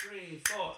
[0.00, 0.76] three, four.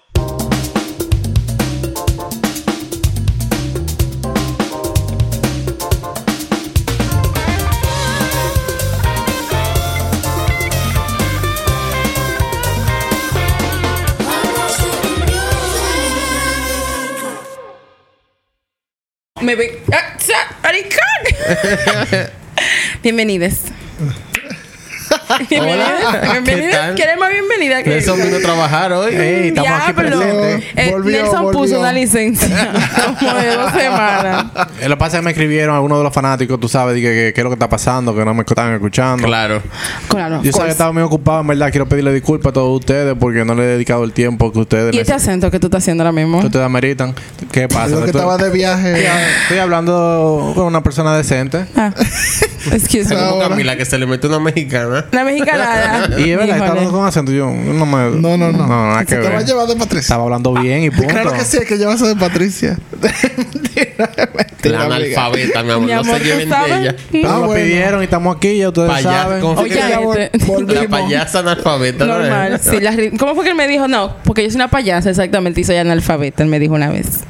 [19.40, 19.82] Me ve.
[19.92, 20.16] ¡Ah!
[20.18, 22.30] sa- ¡Maricón!
[23.02, 23.54] Bienvenidos.
[25.48, 25.88] Bienvenidos.
[26.32, 27.18] Bienvenidos.
[27.18, 29.14] más bienvenida que Nelson vino a trabajar hoy.
[29.14, 30.18] Ey, estamos aquí Diablo.
[30.20, 30.64] presentes.
[30.76, 31.80] Eh, Volvió, Nelson puso volvió.
[31.80, 32.48] una licencia
[33.18, 34.44] como de dos semanas.
[34.82, 37.32] Lo que pasa es que me escribieron algunos de los fanáticos, tú sabes, dije que
[37.34, 39.26] qué es lo que está pasando, que no me están escuchando.
[39.26, 39.62] Claro.
[40.08, 40.42] Claro.
[40.42, 41.70] Yo sé que estaba muy ocupado, en verdad.
[41.70, 44.94] Quiero pedirle disculpas a todos ustedes porque no le he dedicado el tiempo que ustedes
[44.94, 46.40] ¿Y este acento que tú estás haciendo ahora mismo?
[46.40, 47.14] que ustedes ameritan.
[47.50, 47.88] ¿Qué pasa?
[47.88, 49.06] Lo que Estoy- estaba de viaje.
[49.42, 51.64] Estoy hablando con una persona decente.
[51.76, 51.92] Ah.
[52.72, 53.20] Excuse me.
[53.20, 53.48] Ahora.
[53.48, 55.06] Camila que se le mete una mexicana.
[55.10, 56.08] La mexicana.
[56.18, 56.68] Y es verdad, está Híjole.
[56.70, 57.32] hablando con acento.
[57.32, 58.10] Yo no me.
[58.20, 58.66] No, no, no.
[58.66, 59.46] No, nada que Se te va a ver.
[59.46, 60.00] llevar de Patricia.
[60.00, 61.08] Estaba hablando bien y punto.
[61.08, 62.78] Claro que sí, es que llevas de Patricia.
[63.36, 64.96] Mentira, La mentira, amiga.
[64.96, 65.86] analfabeta, mi amor.
[65.86, 66.72] Mi no amor, se ¿tú lleven de sabes?
[66.80, 66.96] ella.
[67.10, 67.54] Pero lo bueno.
[67.64, 69.40] pidieron y estamos aquí, ya ustedes Paya- saben.
[69.40, 72.04] ¿cómo fue Oye, este- La payasa analfabeta.
[72.06, 72.18] ¿no?
[72.18, 72.60] Normal.
[72.62, 73.88] Sí, las ri- ¿Cómo fue que él me dijo?
[73.88, 76.42] No, porque yo soy una payasa, exactamente, y soy analfabeta.
[76.42, 77.20] Él me dijo una vez.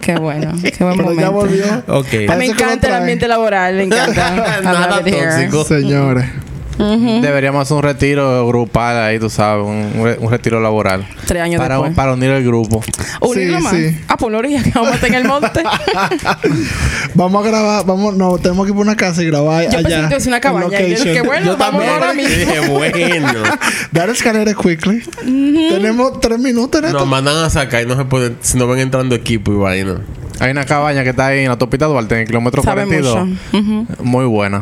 [0.00, 0.52] Qué bueno.
[0.62, 1.32] Qué buen Pero ya momento.
[1.32, 1.64] volvió.
[1.88, 2.30] Ok.
[2.30, 4.60] Ah, me encanta el ambiente laboral, me encanta.
[4.62, 6.47] Nada love it
[6.78, 11.06] Deberíamos hacer un retiro grupal ahí, tú sabes, un, re- un retiro laboral.
[11.26, 11.94] Tres años para, después.
[11.94, 12.82] para unir el grupo.
[13.20, 13.72] Unirlo Sí, más.
[13.74, 13.98] sí.
[14.06, 15.62] Ah, por la orilla que vamos a en el monte.
[17.14, 19.88] Vamos a grabar, vamos, no, tenemos que ir por una casa y grabar Yo allá.
[19.88, 20.80] pensé que es una cabaña.
[20.80, 21.90] Y yo dije, bueno, Yo vamos también.
[21.90, 22.36] ahora Yo mismo.
[22.38, 23.42] dije, bueno.
[23.92, 25.02] Dar escalera quickly.
[25.24, 26.98] Tenemos tres minutos en esto.
[27.00, 29.96] Nos mandan a sacar y no se pueden, si no ven entrando equipo y vaina.
[30.40, 33.26] Hay una cabaña que está ahí en la autopista Duarte, en el kilómetro Sabe 42.
[33.52, 34.02] mucho.
[34.04, 34.60] Muy buena.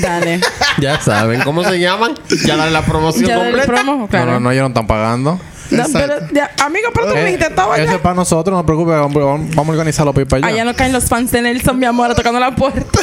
[0.00, 0.40] Dale.
[0.78, 2.12] Ya saben cómo se llaman.
[2.44, 3.66] Ya dan la promoción Ya completa.
[3.66, 4.26] promo, claro.
[4.26, 5.40] No, no, no, ellos no están pagando.
[5.70, 7.94] No, pero, ya, amigo, pero tú me Eh, dijiste, estaba eso allá.
[7.96, 8.94] es para nosotros, no te preocupes.
[8.94, 10.54] Vamos, vamos- vamos a organizarlo para ir para allá.
[10.54, 13.00] Allá no caen los fans de Nelson, mi amor, tocando la puerta.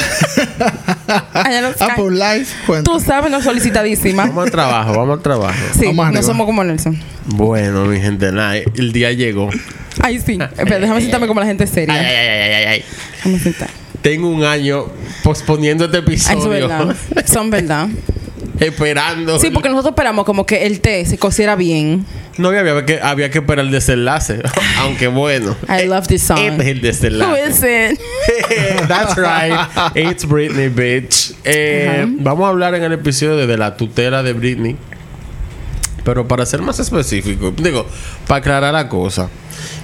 [1.34, 2.14] Allá no Ah, caen.
[2.14, 2.46] live.
[2.66, 2.90] Cuenta.
[2.90, 4.26] Tú sabes, no solicitadísima.
[4.26, 5.58] Vamos al trabajo, vamos al trabajo.
[5.74, 6.22] Sí, Vamos no arriba.
[6.22, 6.98] somos como Nelson.
[7.26, 9.50] Bueno, mi gente, nada, el día llegó.
[10.00, 10.38] Ay, sí.
[10.58, 11.94] Espera, déjame sentarme como la gente Ay, seria.
[11.94, 12.84] ay, ay, ay, ay, ay.
[13.16, 13.70] Déjame sentar.
[14.02, 14.86] Tengo un año
[15.22, 16.68] posponiendo este Ay, eso es episodio.
[16.68, 16.96] verdad.
[17.26, 17.88] Son verdad.
[18.60, 19.38] esperando.
[19.38, 22.04] Sí, porque nosotros esperamos como que el té se cociera bien.
[22.36, 24.42] No había, había que, había que esperar el desenlace.
[24.80, 25.56] Aunque bueno.
[25.68, 26.38] I love this song.
[26.38, 27.48] Este es el Who desenlace.
[27.48, 28.00] is it?
[28.88, 29.54] That's right.
[29.94, 31.34] It's Britney, bitch.
[31.44, 32.04] Eh.
[32.08, 34.76] Vamos a hablar en el episodio de, de la tutela de Britney.
[36.04, 37.86] Pero para ser más específico, digo,
[38.26, 39.28] para aclarar la cosa.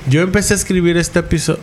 [0.08, 1.60] Yo empecé a escribir este episodio.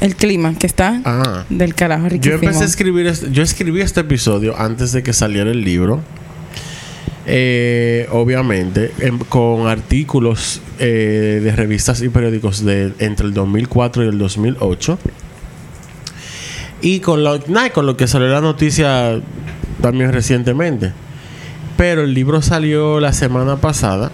[0.00, 1.44] El clima que está Ah.
[1.48, 2.34] del carajo, Yo riquísimo.
[2.36, 6.02] empecé a escribir este, yo escribí este episodio antes de que saliera el libro.
[7.26, 14.08] Eh, obviamente, em- con artículos eh, de revistas y periódicos de entre el 2004 y
[14.08, 14.98] el 2008.
[16.82, 19.20] Y con lo, nah, con lo que salió la noticia
[19.80, 20.92] también recientemente.
[21.76, 24.10] Pero el libro salió la semana pasada.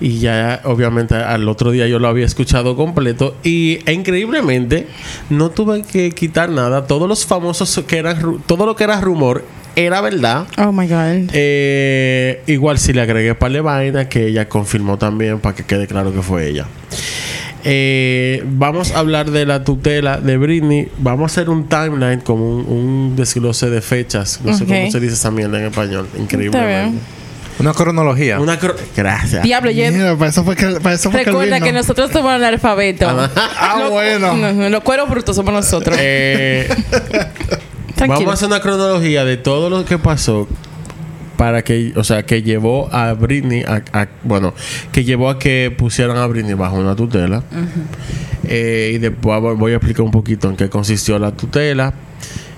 [0.00, 3.36] Y ya, obviamente, al otro día yo lo había escuchado completo.
[3.44, 4.88] Y e increíblemente,
[5.30, 6.86] no tuve que quitar nada.
[6.86, 9.44] Todos los famosos que eran, todo lo que era rumor
[9.76, 10.46] era verdad.
[10.58, 11.30] Oh my God.
[11.32, 15.64] Eh, igual si le agregué un par de vainas que ella confirmó también para que
[15.64, 16.66] quede claro que fue ella.
[17.64, 20.88] Eh, vamos a hablar de la tutela de Britney.
[20.98, 24.40] Vamos a hacer un timeline como un, un desglose de fechas.
[24.44, 26.08] No sé cómo se dice esa mierda en español.
[26.18, 26.92] Increíble.
[27.58, 28.40] Una cronología.
[28.40, 29.42] Una cro- Gracias.
[29.44, 33.30] Diablo, yo- Mira, para eso fue que, para eso fue Recuerda que nosotros somos analfabetos.
[33.36, 34.34] Ah, Los- bueno.
[34.34, 35.96] No, no, los cueros brutos somos nosotros.
[36.00, 36.66] Eh,
[37.94, 38.08] Tranquilo.
[38.26, 40.48] Vamos a hacer una cronología de todo lo que pasó
[41.42, 44.54] para que, o sea, que llevó a Britney a, a- bueno,
[44.92, 47.42] que llevó a que pusieran a Britney bajo una tutela.
[48.44, 51.92] Eh, y después voy- a explicar un poquito en qué consistió la tutela.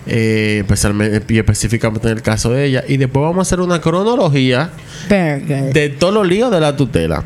[0.06, 3.80] eh, especialmente y específicamente en el caso de ella y después vamos a hacer una
[3.80, 4.68] cronología
[5.72, 7.24] de todos los líos de la tutela.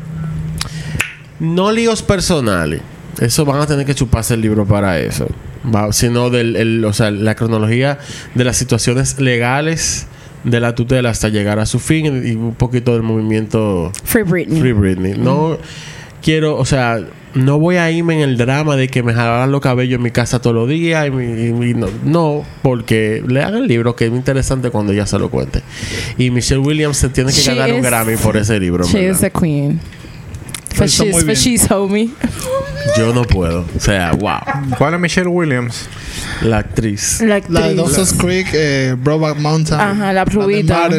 [1.41, 2.79] No líos personales.
[3.19, 5.27] Eso van a tener que chuparse el libro para eso.
[5.75, 7.99] Va- sino del, el- o sea, la cronología
[8.33, 10.07] de las situaciones legales
[10.43, 14.59] de la tutela hasta llegar a su fin y un poquito del movimiento Free Britney.
[14.61, 15.13] Free Britney.
[15.17, 15.57] No
[16.21, 16.99] quiero, o sea,
[17.35, 20.11] no voy a irme en el drama de que me jalaran los cabellos en mi
[20.11, 24.09] casa todos los días y, mi- y no, no, porque lean el libro que es
[24.11, 25.61] muy interesante cuando ella se lo cuente.
[26.17, 28.83] Y Michelle Williams se tiene que She ganar un Grammy por ese libro.
[28.85, 29.17] She ¿verdad?
[29.17, 29.79] is a queen.
[30.79, 31.35] Fascist, muy bien.
[31.35, 32.09] fascist, homie.
[32.97, 33.65] Yo no puedo.
[33.75, 34.39] O sea, wow.
[34.77, 35.87] ¿Cuál es Michelle Williams?
[36.41, 37.19] La actriz.
[37.21, 37.75] La La de actriz.
[37.77, 39.79] Dawson's Creek, eh, Brokeback Mountain.
[39.79, 40.89] Ajá, la de rubita.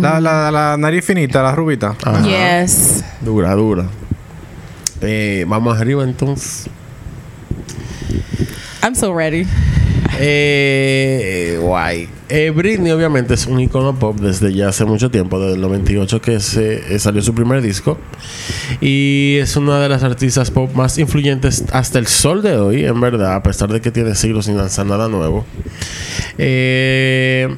[0.00, 1.96] La, la nariz finita, la rubita.
[2.04, 2.22] Ajá.
[2.22, 3.02] Yes.
[3.20, 3.86] Dura, dura.
[5.00, 6.66] Eh, vamos arriba entonces.
[8.82, 9.46] I'm so ready.
[10.20, 12.08] Eh, guay.
[12.28, 16.20] Eh, Britney obviamente es un icono pop desde ya hace mucho tiempo, desde el 98
[16.20, 17.98] que se, eh, salió su primer disco.
[18.80, 23.00] Y es una de las artistas pop más influyentes hasta el sol de hoy, en
[23.00, 25.44] verdad, a pesar de que tiene siglos sin lanzar nada nuevo.
[26.38, 27.54] Eh,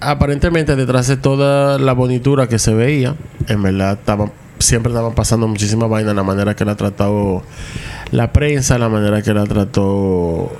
[0.00, 3.16] aparentemente detrás de toda la bonitura que se veía,
[3.48, 3.98] en verdad
[4.58, 7.44] siempre estaban pasando muchísima vaina la manera que la trató
[8.10, 10.50] la prensa, la manera que la trató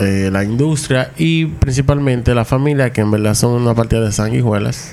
[0.00, 4.92] eh, la industria y principalmente la familia, que en verdad son una partida de sanguijuelas.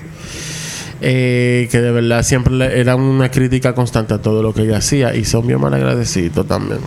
[1.06, 4.78] Eh, que de verdad siempre le- era una crítica constante a todo lo que ella
[4.78, 6.80] hacía y son bien mal agradecidos también.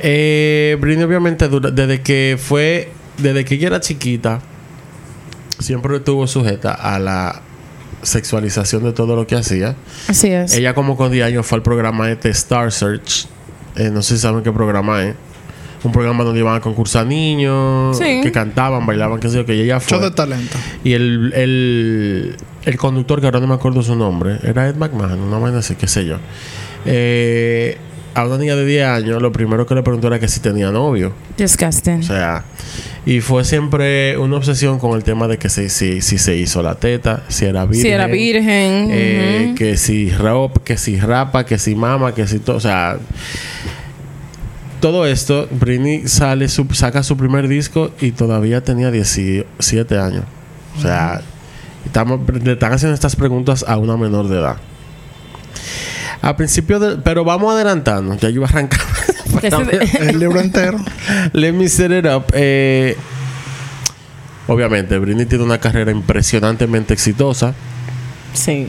[0.00, 4.40] Eh, Britney obviamente desde que fue, desde que ella era chiquita,
[5.58, 7.42] siempre estuvo sujeta a la
[8.02, 9.76] sexualización de todo lo que hacía.
[10.08, 10.54] Así es.
[10.54, 13.26] Ella como con 10 años fue al programa este Star Search.
[13.76, 15.14] Eh, no sé si saben qué programa es.
[15.84, 18.20] Un programa donde iban a concursar niños Sí.
[18.22, 19.98] que cantaban, bailaban, qué sé yo, que ella fue.
[19.98, 20.56] Show de talento.
[20.84, 25.20] Y el, el, el conductor, que ahora no me acuerdo su nombre, era Ed McMahon,
[25.20, 26.18] una vaina así, qué sé yo.
[26.86, 27.76] Eh,
[28.14, 30.70] a una niña de 10 años, lo primero que le preguntó era que si tenía
[30.70, 31.14] novio.
[31.38, 32.00] Disgusting.
[32.00, 32.44] O sea,
[33.06, 36.62] y fue siempre una obsesión con el tema de que si, si, si se hizo
[36.62, 37.82] la teta, si era virgen.
[37.82, 38.88] si era virgen.
[38.90, 39.54] eh.
[39.56, 42.56] Que si rap, que si rapa, que si mama, que si todo.
[42.56, 42.98] O sea,
[44.82, 50.24] todo esto, Britney sale su, saca su primer disco y todavía tenía 17 años.
[50.76, 51.22] O sea,
[51.86, 54.56] estamos, le están haciendo estas preguntas a una menor de edad.
[56.20, 58.80] A principio de, pero vamos adelantando, ya yo iba a arrancar.
[60.00, 60.78] El libro entero.
[61.32, 62.24] Let me set it up.
[62.32, 62.96] Eh,
[64.48, 67.54] obviamente, Britney tiene una carrera impresionantemente exitosa.
[68.34, 68.68] sí.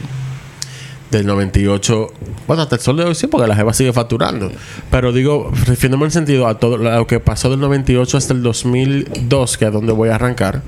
[1.18, 2.07] Del 98,
[2.48, 4.51] bueno, hasta el sol de hoy sí, porque la jeva sigue facturando.
[4.89, 9.57] Pero digo, refiriéndome el sentido a todo lo que pasó del 98 hasta el 2002,
[9.57, 10.63] que es donde voy a arrancar.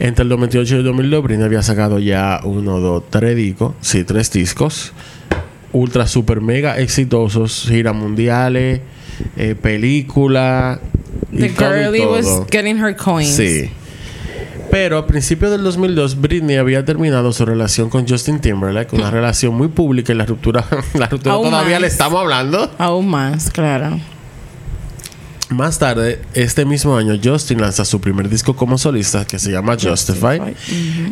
[0.00, 3.74] Entre el 98 y el 2002, Britney había sacado ya uno, dos, tres discos.
[3.80, 4.92] Sí, tres discos.
[5.72, 7.66] Ultra, super, mega exitosos.
[7.68, 8.80] Giras mundiales,
[9.36, 10.80] eh, película.
[11.30, 12.46] The todo y girlie was todo.
[12.50, 13.36] getting her coins.
[13.36, 13.70] Sí.
[14.74, 19.54] Pero a principios del 2002, Britney había terminado su relación con Justin Timberlake, una relación
[19.54, 21.80] muy pública y la ruptura, la ruptura Aún todavía más.
[21.82, 22.68] le estamos hablando.
[22.76, 24.00] Aún más, claro.
[25.50, 29.76] Más tarde, este mismo año, Justin lanza su primer disco como solista que se llama
[29.80, 30.40] Justify.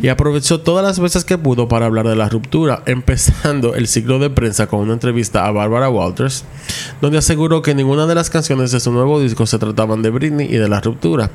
[0.01, 4.17] Y aprovechó todas las veces que pudo para hablar de la ruptura, empezando el ciclo
[4.17, 6.45] de prensa con una entrevista a Barbara Walters,
[6.99, 10.47] donde aseguró que ninguna de las canciones de su nuevo disco se trataban de Britney
[10.51, 11.29] y de la ruptura.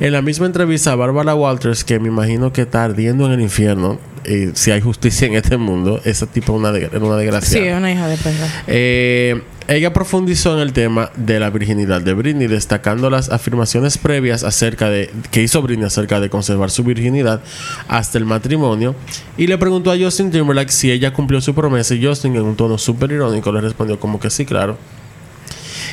[0.00, 3.40] En la misma entrevista a Barbara Walters, que me imagino que está ardiendo en el
[3.42, 7.62] infierno, y si hay justicia en este mundo, esa tipo una, de- una desgracia.
[7.62, 8.48] Sí, una hija de perra.
[8.66, 14.44] Eh, ella profundizó en el tema de la virginidad de Britney, destacando las afirmaciones previas
[14.44, 17.40] acerca de que hizo Britney acerca de conservar su virginidad
[17.88, 18.94] hasta el matrimonio
[19.38, 22.56] y le preguntó a Justin Timberlake si ella cumplió su promesa y Justin en un
[22.56, 24.76] tono súper irónico le respondió como que sí, claro.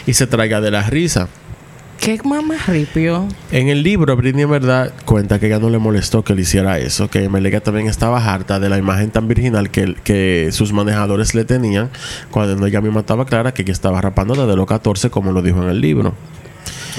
[0.05, 1.29] Y se traiga de la risa.
[2.01, 3.27] Qué mamá ripio.
[3.51, 6.79] En el libro, Britney en verdad cuenta que ella no le molestó que le hiciera
[6.79, 11.35] eso, que Melega también estaba harta de la imagen tan virginal que, que sus manejadores
[11.35, 11.91] le tenían,
[12.31, 15.61] cuando ella misma estaba clara que ella estaba rapando desde los 14, como lo dijo
[15.61, 16.15] en el libro.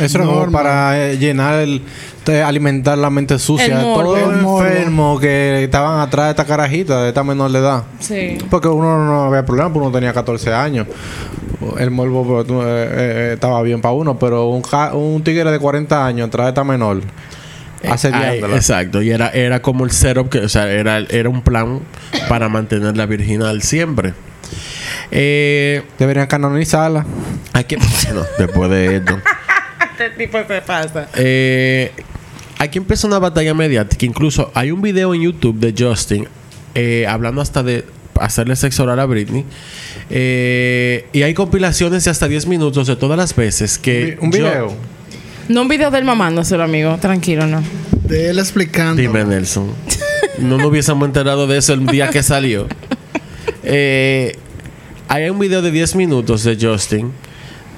[0.00, 0.62] Eso era como Normal.
[0.62, 1.82] para eh, llenar el...
[2.44, 3.82] alimentar la mente sucia El los
[4.18, 4.64] El morbo.
[4.64, 7.82] enfermos que estaban atrás de esta carajita de esta menor de edad.
[8.00, 8.38] Sí.
[8.50, 10.86] Porque uno no había problema, porque uno tenía 14 años.
[11.78, 15.50] El morbo pues, tú, eh, eh, estaba bien para uno, pero un, ja- un tigre
[15.50, 17.02] de 40 años atrás de esta menor,
[17.88, 18.54] asediándola.
[18.54, 21.80] Ay, exacto, y era, era como el setup, que, o sea, era, era un plan
[22.28, 24.14] para mantenerla virginal siempre.
[25.10, 27.04] Eh, Deberían canonizarla.
[27.52, 29.18] aquí, bueno, después de esto.
[30.06, 31.08] Este tipo se pasa.
[31.16, 31.90] Eh,
[32.58, 34.04] aquí empieza una batalla mediática.
[34.06, 36.26] Incluso hay un video en YouTube de Justin
[36.74, 37.84] eh, hablando hasta de
[38.20, 39.44] hacerle sexo oral a Britney.
[40.10, 44.18] Eh, y hay compilaciones de hasta 10 minutos de todas las veces que.
[44.20, 44.72] un yo- video.
[45.48, 46.96] No un video del mamándoselo, amigo.
[47.00, 47.62] Tranquilo, no.
[48.04, 49.00] De él explicando.
[49.00, 49.72] Dime, Nelson.
[50.38, 52.66] No nos hubiésemos enterado de eso el día que salió.
[53.64, 54.36] Eh,
[55.06, 57.12] hay un video de 10 minutos de Justin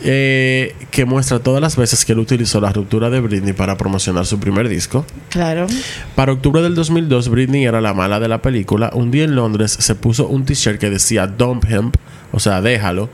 [0.04, 4.26] eh, que muestra todas las veces que él utilizó la ruptura de Britney para promocionar
[4.26, 5.04] su primer disco.
[5.30, 5.66] Claro.
[6.14, 8.90] Para octubre del 2002, Britney era la mala de la película.
[8.92, 11.90] Un día en Londres se puso un t-shirt que decía Dump Him,
[12.32, 13.08] o sea, déjalo.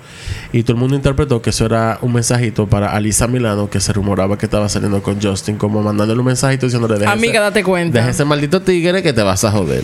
[0.53, 3.93] Y todo el mundo interpretó que eso era un mensajito para Alisa Milano, que se
[3.93, 7.99] rumoraba que estaba saliendo con Justin, como mandándole un mensajito diciéndole: Amiga, ese- date cuenta.
[7.99, 9.83] Deja ese maldito tigre que te vas a joder.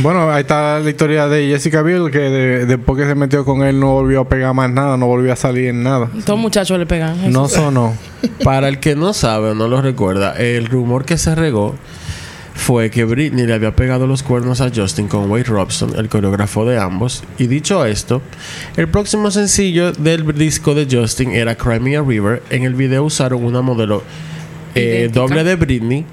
[0.00, 3.62] Bueno, ahí está la historia de Jessica Biel, que de- después que se metió con
[3.62, 6.08] él no volvió a pegar más nada, no volvió a salir en nada.
[6.26, 7.18] Todos muchachos le pegan.
[7.20, 7.94] Eso No sonó.
[8.44, 11.74] Para el que no sabe o no lo recuerda, el rumor que se regó
[12.54, 16.64] fue que Britney le había pegado los cuernos a Justin con Wade Robson, el coreógrafo
[16.64, 17.22] de ambos.
[17.38, 18.22] Y dicho esto,
[18.76, 22.42] el próximo sencillo del disco de Justin era Cry Me a River.
[22.50, 24.02] En el video usaron una modelo
[24.76, 26.04] eh, doble de Britney,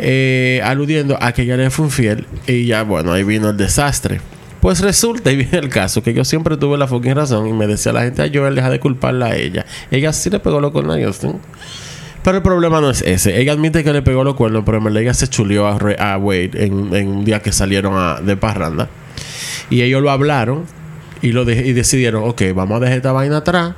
[0.00, 2.26] eh, aludiendo a que ella le fue infiel.
[2.46, 4.20] Y ya, bueno, ahí vino el desastre.
[4.60, 7.66] Pues resulta, y viene el caso, que yo siempre tuve la fucking razón y me
[7.66, 9.64] decía la gente, a Joel, deja de culparla a ella.
[9.90, 11.36] Ella sí le pegó los cuernos a Justin.
[12.22, 13.40] Pero el problema no es ese.
[13.40, 16.18] Ella admite que le pegó los cuernos, pero en ella se chuleó a, Re- a
[16.18, 18.90] Wade en, en un día que salieron a- de parranda.
[19.70, 20.64] Y ellos lo hablaron
[21.22, 23.72] y, lo de- y decidieron, ok, vamos a dejar esta vaina atrás.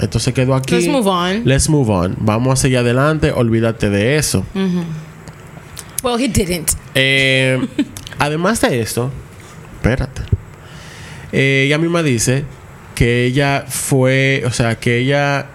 [0.00, 0.74] Esto se quedó aquí.
[0.74, 1.42] Let's move on.
[1.44, 2.16] Let's move on.
[2.18, 3.30] Vamos a seguir adelante.
[3.30, 4.44] Olvídate de eso.
[6.04, 6.72] Well, he didn't.
[6.94, 7.66] Eh,
[8.18, 9.10] además de esto,
[9.76, 10.20] espérate.
[11.32, 12.44] Eh, ella misma dice
[12.94, 15.46] que ella fue, o sea, que ella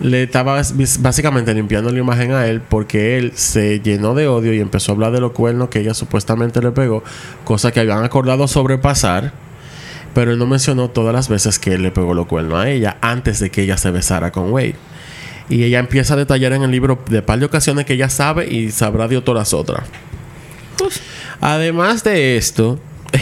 [0.00, 0.60] le estaba
[0.98, 4.94] básicamente limpiando la imagen a él porque él se llenó de odio y empezó a
[4.94, 7.04] hablar de los cuernos que ella supuestamente le pegó,
[7.44, 9.32] cosa que habían acordado sobrepasar.
[10.12, 12.96] Pero él no mencionó todas las veces que él le pegó los cuernos a ella
[13.00, 14.74] antes de que ella se besara con Wade.
[15.48, 18.52] Y ella empieza a detallar en el libro de par de ocasiones que ella sabe
[18.52, 19.84] y sabrá de las otras.
[21.40, 22.78] Además de esto,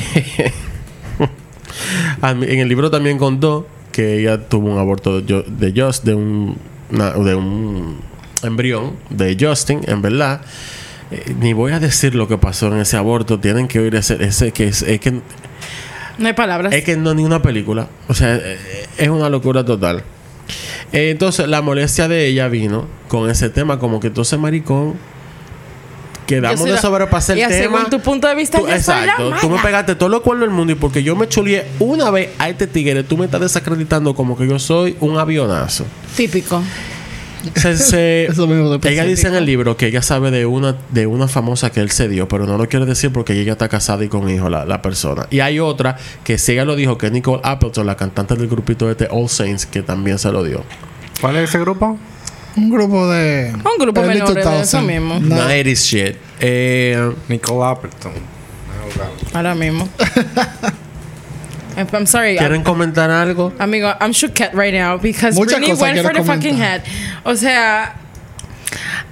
[2.22, 6.56] en el libro también contó que ella tuvo un aborto de, Just, de un,
[6.90, 8.00] de un
[8.42, 10.40] embrión de Justin, en verdad.
[11.10, 13.38] Eh, ni voy a decir lo que pasó en ese aborto.
[13.38, 15.12] Tienen que oír ese, ese que es, es que
[16.18, 16.72] No hay palabras.
[16.72, 17.88] es que no es ni una película.
[18.08, 18.58] O sea, eh,
[18.98, 20.02] es una locura total.
[20.94, 24.94] Eh, entonces, la molestia de ella vino con ese tema, como que entonces, maricón,
[26.26, 27.78] quedamos de sobrepasar y el tema.
[27.78, 29.48] según tu punto de vista, Tú- yo soy la exacto.
[29.50, 32.48] Me pegaste todo lo cuernos del mundo y porque yo me chulié una vez a
[32.48, 35.84] este tigre, tú me estás desacreditando como que yo soy un avionazo.
[36.16, 36.62] Típico.
[37.54, 40.76] Se- se- Eso mismo te ella dice en el libro que ella sabe de una
[40.90, 43.68] de una famosa que él se dio, pero no lo quiere decir porque ella está
[43.68, 45.26] casada y con hijo la, la persona.
[45.30, 48.48] Y hay otra que sí ella lo dijo, que es Nicole Appleton, la cantante del
[48.48, 50.64] grupito este All Saints, que también se lo dio.
[51.20, 51.98] ¿Cuál es ese grupo?
[52.56, 53.52] Un grupo de.
[53.52, 54.60] Un grupo Early menor de 2000.
[54.62, 55.18] eso mismo.
[55.20, 56.16] No, 90s shit.
[56.40, 58.12] Eh, Nicole Appleton.
[59.32, 59.88] Ahora mismo.
[61.76, 62.36] I'm I'm sorry.
[62.36, 63.52] ¿Quieren comentar algo?
[63.58, 66.82] Amigo, I'm shook right now because Muchas Britney went for the fucking head.
[67.24, 67.94] O sea,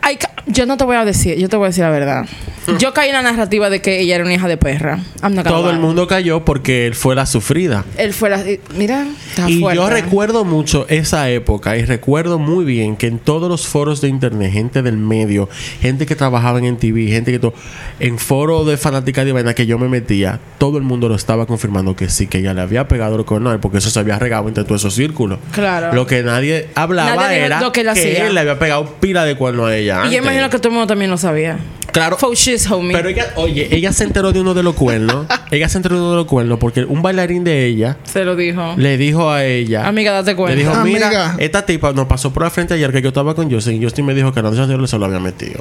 [0.02, 2.26] I yo no te voy a decir, yo te voy a decir la verdad.
[2.78, 5.00] Yo caí en la narrativa de que ella era una hija de perra.
[5.42, 7.84] Todo el mundo cayó porque él fue la sufrida.
[7.96, 8.40] Él fue la.
[8.76, 9.80] Mira, está Y fuerte.
[9.80, 14.06] yo recuerdo mucho esa época y recuerdo muy bien que en todos los foros de
[14.08, 15.48] internet, gente del medio,
[15.80, 17.52] gente que trabajaba en TV, gente que todo,
[17.98, 21.46] en foros de fanática de vaina que yo me metía, todo el mundo lo estaba
[21.46, 24.46] confirmando que sí, que ella le había pegado el él, porque eso se había regado
[24.46, 25.40] entre todos esos círculos.
[25.50, 25.92] Claro.
[25.92, 28.28] Lo que nadie hablaba Nadie era lo que él hacía.
[28.28, 30.02] él le había pegado pila de cuerno a ella.
[30.04, 30.31] Y antes.
[30.32, 31.58] Imagino que todo el mundo también lo sabía.
[31.92, 32.16] Claro.
[32.34, 32.96] Shit, homie.
[32.96, 35.26] Pero ella, oye, ella se enteró de uno de los cuernos.
[35.50, 38.34] ella se enteró de uno de los cuernos porque un bailarín de ella Se lo
[38.34, 38.74] dijo.
[38.76, 39.86] le dijo a ella.
[39.86, 40.54] Amiga, date cuenta.
[40.56, 41.08] Le dijo, Amiga.
[41.08, 43.84] mira, esta tipa nos pasó por la frente ayer que yo estaba con Justin y
[43.84, 45.60] Justin me dijo que nosotros se lo había metido.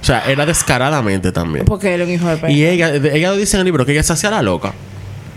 [0.00, 1.64] O sea, era descaradamente también.
[1.64, 2.52] Porque él es un hijo de perra.
[2.52, 4.74] Y ella, ella lo dice en el libro que ella se hacía la loca.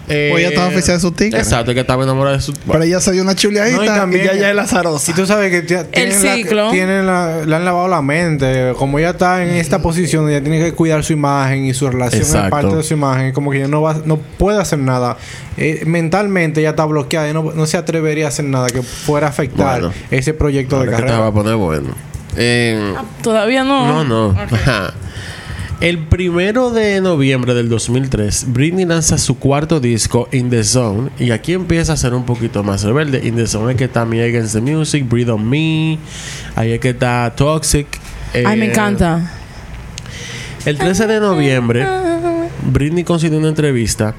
[0.09, 1.37] Eh, Pues ella estaba oficial de su tigre.
[1.39, 2.53] Exacto, que estaba enamorada de su.
[2.53, 5.11] Pero ella se dio una chuleadita No, y y, también- ya ya es lazarosa.
[5.11, 6.65] Y tú sabes que ya tienen, ciclo.
[6.67, 8.73] la, tienen la- le han lavado la mente.
[8.77, 12.21] Como ella está en esta posición, ella tiene que cuidar su imagen y su relación
[12.21, 12.49] es Exacto.
[12.51, 13.33] parte de su imagen.
[13.33, 15.17] Como que ella no va, no puede hacer nada.
[15.57, 19.27] Eh, mentalmente ella está bloqueada y no, no se atrevería a hacer nada que fuera
[19.27, 19.93] a afectar Bueno.
[20.09, 21.27] ese proyecto de que te va carrera.
[21.27, 21.89] a poner bueno.
[22.37, 23.85] Eh, Todavía no.
[23.87, 24.27] No, no.
[24.27, 24.37] Ok.
[25.79, 31.29] El primero de noviembre del 2003, Britney lanza su cuarto disco, In the Zone, y
[31.29, 33.21] aquí empieza a ser un poquito más rebelde.
[33.27, 35.99] In the Zone es que está Me Against the Music, Breathe on Me,
[36.55, 37.85] ahí es que está Toxic.
[38.33, 39.31] Ay, me Eh, encanta.
[40.65, 41.85] El 13 de noviembre,
[42.71, 44.15] Britney concedió una entrevista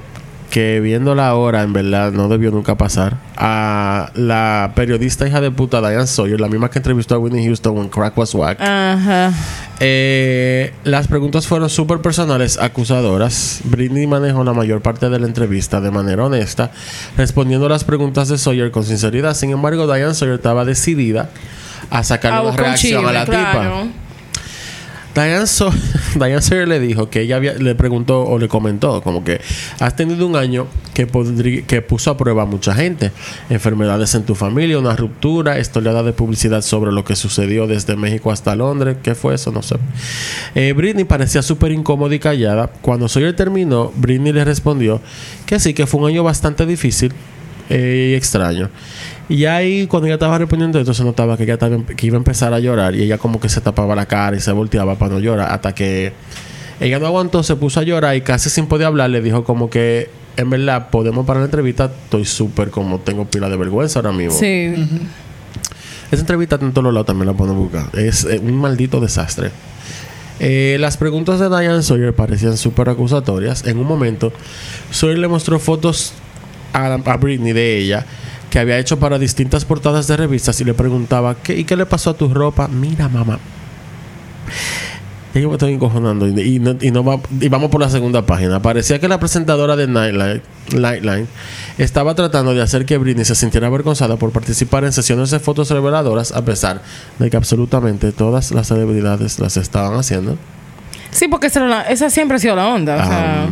[0.49, 3.17] que viéndola ahora, en verdad, no debió nunca pasar.
[3.37, 7.77] A la periodista hija de puta Diane Sawyer, la misma que entrevistó a Whitney Houston
[7.77, 8.59] en Crack Was Whack.
[8.59, 9.31] Ajá.
[9.79, 13.61] Eh, las preguntas fueron súper personales, acusadoras.
[13.63, 16.71] Britney manejó la mayor parte de la entrevista de manera honesta,
[17.15, 19.35] respondiendo a las preguntas de Sawyer con sinceridad.
[19.35, 21.29] Sin embargo, Diane Sawyer estaba decidida
[21.89, 23.87] a sacar una reacción a la tipa.
[25.25, 25.71] Diane, So-
[26.15, 29.41] Diane Sawyer le dijo que ella había- le preguntó o le comentó como que
[29.79, 31.07] has tenido un año que,
[31.67, 33.11] que puso a prueba a mucha gente.
[33.49, 38.31] Enfermedades en tu familia, una ruptura, historiada de publicidad sobre lo que sucedió desde México
[38.31, 38.97] hasta Londres.
[39.03, 39.51] ¿Qué fue eso?
[39.51, 39.75] No sé.
[40.55, 42.67] Eh, Britney parecía súper incómoda y callada.
[42.81, 45.01] Cuando Sawyer terminó, Britney le respondió
[45.45, 47.11] que sí, que fue un año bastante difícil
[47.69, 48.69] eh, extraño.
[49.29, 52.17] Y ahí, cuando ella estaba respondiendo esto, se notaba que ella estaba, que iba a
[52.17, 52.95] empezar a llorar.
[52.95, 55.51] Y ella, como que se tapaba la cara y se volteaba para no llorar.
[55.51, 56.13] Hasta que
[56.79, 59.69] ella no aguantó, se puso a llorar y casi sin poder hablar, le dijo, como
[59.69, 61.91] que en verdad podemos parar la entrevista.
[62.05, 64.33] Estoy súper, como tengo pila de vergüenza ahora mismo.
[64.33, 64.73] Sí.
[66.11, 67.87] Esa entrevista en todos los lados también la pueden buscar.
[67.93, 69.51] Es eh, un maldito desastre.
[70.39, 73.67] Eh, las preguntas de Diane Sawyer parecían súper acusatorias.
[73.67, 74.31] En un momento,
[74.89, 76.13] Sawyer le mostró fotos
[76.73, 78.05] a, a Britney de ella
[78.49, 81.85] que había hecho para distintas portadas de revistas y le preguntaba, ¿qué, ¿y qué le
[81.85, 82.67] pasó a tu ropa?
[82.67, 83.37] Mira, mamá.
[85.35, 87.89] Ya yo me estoy encojonando y, y no, y no va- y vamos por la
[87.91, 88.59] segunda página.
[88.63, 90.41] Parecía que la presentadora de Nightline,
[90.75, 91.27] Nightline
[91.77, 95.69] estaba tratando de hacer que Britney se sintiera avergonzada por participar en sesiones de fotos
[95.69, 96.81] reveladoras a pesar
[97.19, 100.35] de que absolutamente todas las celebridades las estaban haciendo.
[101.11, 102.95] Sí, porque esa, siempre ha sido la onda.
[102.95, 103.49] O sea,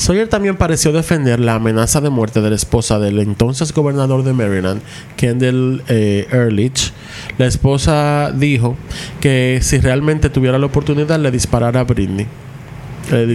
[0.00, 4.32] Sawyer también pareció defender la amenaza de muerte de la esposa del entonces gobernador de
[4.32, 4.80] Maryland,
[5.16, 6.92] Kendall eh, Ehrlich.
[7.36, 8.76] La esposa dijo
[9.20, 12.26] que si realmente tuviera la oportunidad le disparara a Britney.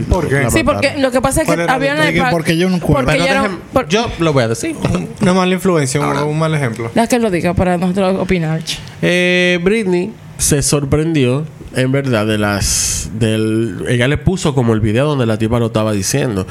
[0.09, 0.43] ¿Por qué?
[0.43, 2.79] la sí, porque lo que pasa es que ¿Cuál era había una porque- yo no
[2.79, 4.75] porque Pero ya era- déjenme- por- yo lo voy a decir.
[5.21, 6.89] Una mala influencia, un, un mal ejemplo.
[6.95, 8.61] Deja que lo diga para nosotros opinar.
[9.01, 13.09] Eh, Britney se sorprendió, en verdad, de las.
[13.19, 16.45] Del, ella le puso como el video donde la tipa lo estaba diciendo.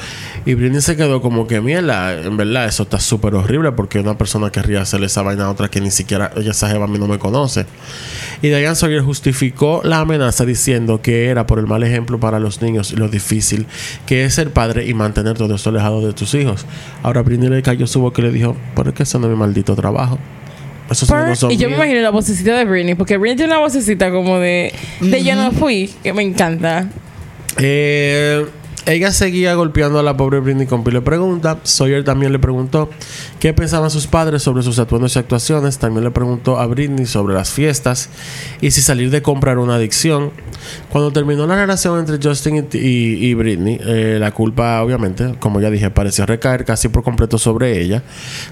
[0.46, 4.16] Y Britney se quedó como que, mierda, en verdad, eso está súper horrible porque una
[4.16, 6.30] persona querría hacerle esa vaina a otra que ni siquiera.
[6.36, 7.66] Ella, esa jeva a mí no me conoce.
[8.40, 12.62] Y Diane Sawyer justificó la amenaza diciendo que era por el mal ejemplo para los
[12.62, 13.66] niños y lo difícil
[14.06, 16.66] que es ser padre y mantener todo esto alejado de tus hijos.
[17.02, 19.32] Ahora Britney le cayó su boca y le dijo: Pero es que eso no es
[19.32, 20.18] mi maldito trabajo.
[20.88, 20.94] No
[21.36, 21.78] son y yo me míos".
[21.78, 25.50] imagino la vocecita de Britney, porque Britney tiene una vocecita como de, de yo no
[25.52, 26.88] fui, que me encanta.
[27.58, 28.44] Eh,
[28.86, 31.58] ella seguía golpeando a la pobre Britney con pile de preguntas.
[31.62, 32.90] Sawyer también le preguntó
[33.40, 35.78] qué pensaban sus padres sobre sus atuendos y actuaciones.
[35.78, 38.10] También le preguntó a Britney sobre las fiestas
[38.60, 40.32] y si salir de compra era una adicción.
[40.90, 45.90] Cuando terminó la relación entre Justin y Britney, eh, la culpa, obviamente, como ya dije,
[45.90, 48.02] pareció recaer casi por completo sobre ella.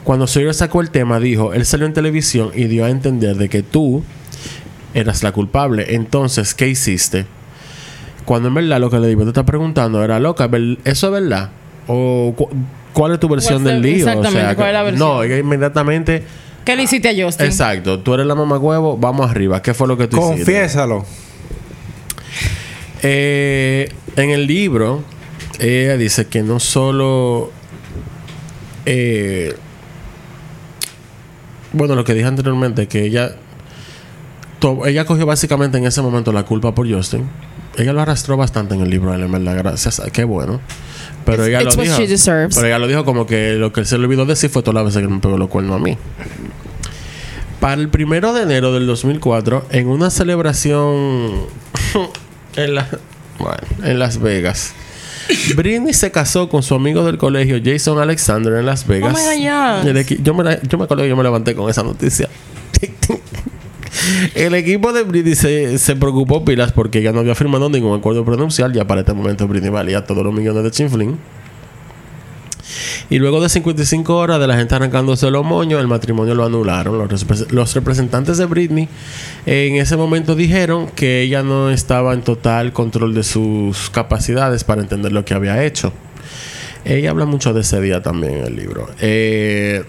[0.05, 3.49] Cuando Sawyer sacó el tema, dijo: Él salió en televisión y dio a entender de
[3.49, 4.03] que tú
[4.95, 5.95] eras la culpable.
[5.95, 7.27] Entonces, ¿qué hiciste?
[8.25, 11.13] Cuando en verdad lo que le digo te está preguntando era loca, ¿ver- ¿eso es
[11.23, 11.51] verdad?
[11.89, 12.49] ¿O cu-
[12.93, 14.07] cuál es tu versión ¿Cuál del lío?
[14.07, 15.09] O exactamente, sea, cuál es la versión?
[15.09, 16.23] no, ella inmediatamente,
[16.65, 17.47] ¿Qué le hiciste a Justin?
[17.47, 19.61] exacto, tú eres la mamá huevo, vamos arriba.
[19.63, 20.45] ¿Qué fue lo que tú hiciste?
[20.53, 21.05] Confiésalo.
[23.03, 25.03] Eh, en el libro,
[25.59, 27.51] ella dice que no solo.
[28.87, 29.57] eh,
[31.73, 33.33] bueno, lo que dije anteriormente, que ella.
[34.87, 37.29] ella cogió básicamente en ese momento la culpa por Justin.
[37.79, 40.01] Ella lo arrastró bastante en el libro, en verdad, gracias.
[40.01, 40.61] a- Qué bueno.
[41.25, 41.97] Pero It's- ella it's lo dijo.
[42.55, 44.85] Pero ella lo dijo como que lo que se le olvidó decir fue todas las
[44.95, 45.97] veces que me pegó los cuernos a mí.
[47.61, 51.47] Para el primero de enero del 2004, en una celebración
[52.57, 52.89] en, la-
[53.39, 54.73] bueno, en Las Vegas,
[55.55, 59.15] Britney se casó con su amigo del colegio Jason Alexander en Las Vegas.
[59.15, 59.87] Oh my God, yes.
[59.87, 62.29] El equi- yo, me la- yo me acuerdo que yo me levanté con esa noticia.
[64.35, 68.25] El equipo de Britney se, se preocupó pilas porque ella no había firmado ningún acuerdo
[68.25, 68.73] pronuncial.
[68.73, 71.19] Ya para este momento Britney valía todos los millones de chinflín.
[73.11, 76.97] Y luego de 55 horas de la gente arrancándose los moños, el matrimonio lo anularon.
[76.97, 78.89] Los, los representantes de Britney
[79.45, 84.81] en ese momento dijeron que ella no estaba en total control de sus capacidades para
[84.81, 85.93] entender lo que había hecho.
[86.85, 88.89] Ella habla mucho de ese día también en el libro.
[89.01, 89.85] Eh,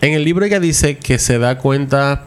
[0.00, 2.24] en el libro ella dice que se da cuenta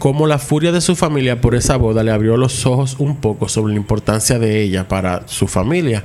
[0.00, 3.48] cómo la furia de su familia por esa boda le abrió los ojos un poco
[3.48, 6.04] sobre la importancia de ella para su familia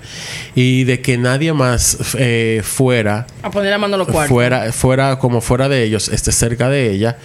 [0.54, 4.30] y de que nadie más eh, fuera A poner la mano a los cuartos.
[4.30, 7.18] fuera fuera como fuera de ellos esté cerca de ella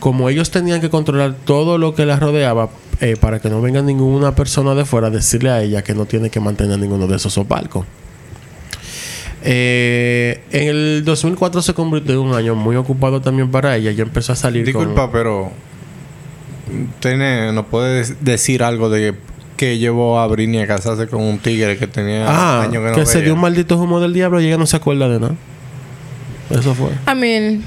[0.00, 3.82] como ellos tenían que controlar todo lo que la rodeaba eh, para que no venga
[3.82, 7.16] ninguna persona de fuera a decirle a ella que no tiene que mantener ninguno de
[7.16, 7.84] esos opalcos
[9.48, 13.90] Eh, en el 2004 se convirtió en un año muy ocupado también para ella.
[13.90, 15.12] Ella empezó a salir Disculpa, con...
[15.12, 15.52] pero.
[17.00, 19.14] Tiene, ¿No puedes decir algo de
[19.56, 23.00] que llevó a Britney a casarse con un tigre que tenía Ah, años que que,
[23.00, 23.24] no se veía?
[23.26, 25.34] dio un maldito humo del diablo y ella no se acuerda de nada.
[26.50, 26.90] Eso fue.
[27.10, 27.64] I mean,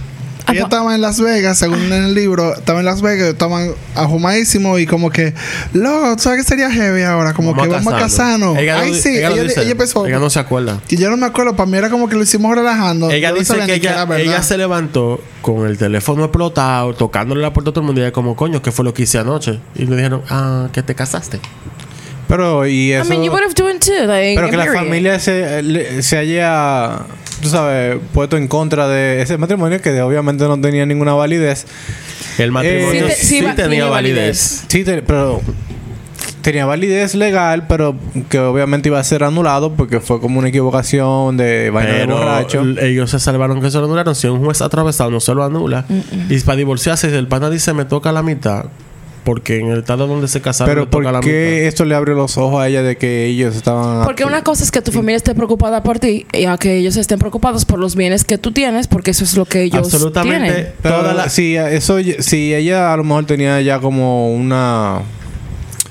[0.52, 4.80] Ella estaba en Las Vegas, según en el libro, estaba en Las Vegas, estaban ajumadísimos
[4.80, 5.34] y como que,
[5.74, 7.34] loco, ¿tú ¿sabes qué sería heavy ahora?
[7.34, 8.58] Como que vamos a casarnos.
[8.58, 10.06] Ella Ay, sí, ella, ella, no dice, ella empezó.
[10.06, 10.82] ella no se acuerda.
[10.90, 13.10] Y yo no me acuerdo, para mí era como que lo hicimos relajando.
[13.10, 17.72] Ella no dice que ella, ella se levantó con el teléfono explotado, tocándole la puerta
[17.72, 19.60] a todo el mundo y ella como, coño, ¿qué fue lo que hice anoche?
[19.76, 21.40] Y le dijeron, ah, que te casaste.
[22.28, 23.10] Pero, y I eso.
[23.10, 24.06] mean, you would have done too.
[24.06, 24.84] Like, pero que la period.
[24.84, 27.00] familia se, se haya,
[27.42, 31.66] tú sabes, puesto en contra de ese matrimonio que obviamente no tenía ninguna validez.
[32.38, 34.64] El matrimonio Sí te- sí, sí va- tenía validez.
[34.68, 35.42] Sí, te- pero
[36.42, 37.96] tenía validez legal, pero
[38.30, 42.64] que obviamente iba a ser anulado porque fue como una equivocación de vaina de borracho.
[42.82, 44.16] ellos se salvaron que se lo anularon.
[44.16, 45.86] Si un juez atravesado no se lo anula.
[46.30, 48.66] Y para divorciarse, si el pana dice me toca la mitad,
[49.24, 52.38] porque en el estado donde se casaron Pero la ¿por qué esto le abrió los
[52.38, 54.06] ojos a ella de que ellos estaban...
[54.06, 56.98] Porque una cosa es que tu familia esté preocupada por ti y a que ellos
[56.98, 60.52] estén preocupados por los bienes que tú tienes, porque eso es lo que ellos Absolutamente
[60.52, 60.74] tienen.
[60.82, 61.30] Pero toda la...
[61.30, 65.02] si eso si ella a lo mejor tenía ya como una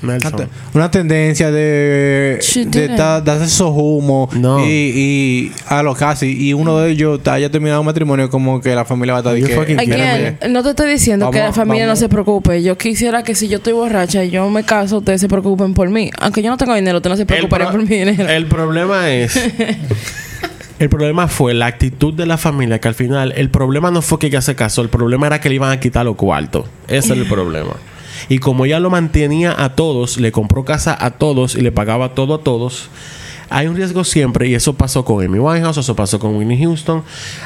[0.01, 0.33] Nelson.
[0.33, 2.39] una, te- una tendencia de
[2.71, 4.65] de, darse esos humos No.
[4.65, 8.61] y, y a lo casi y uno de ellos ta- haya terminado un matrimonio como
[8.61, 11.99] que la familia va a estar Again, no te estoy diciendo que la familia vamos-
[11.99, 12.63] no se preocupe.
[12.63, 15.89] Yo quisiera que si yo estoy borracha y yo me caso, ustedes se preocupen por
[15.89, 16.09] mí.
[16.19, 18.27] Aunque yo no tengo dinero, ustedes no se preocuparían pro- por mi dinero.
[18.29, 19.37] el problema es...
[20.79, 24.17] el problema fue la actitud de la familia, que al final el problema no fue
[24.19, 26.67] que ella se casó, el problema era que le iban a quitar los cuartos.
[26.87, 27.73] Ese es el problema.
[28.27, 32.13] Y como ella lo mantenía a todos, le compró casa a todos y le pagaba
[32.13, 32.89] todo a todos,
[33.51, 37.03] hay un riesgo siempre, y eso pasó con Amy Winehouse, eso pasó con Winnie Houston.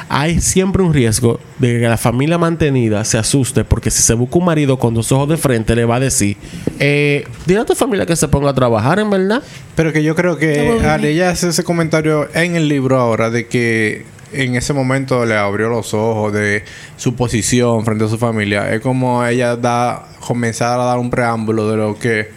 [0.08, 4.38] Hay siempre un riesgo de que la familia mantenida se asuste, porque si se busca
[4.38, 6.36] un marido con dos ojos de frente, le va a decir:
[6.78, 9.42] eh, Dile a tu familia que se ponga a trabajar, en verdad.
[9.74, 13.46] pero que yo creo que al ella hace ese comentario en el libro ahora de
[13.46, 14.04] que
[14.42, 16.64] en ese momento le abrió los ojos de
[16.96, 21.70] su posición frente a su familia es como ella da comenzar a dar un preámbulo
[21.70, 22.30] de lo que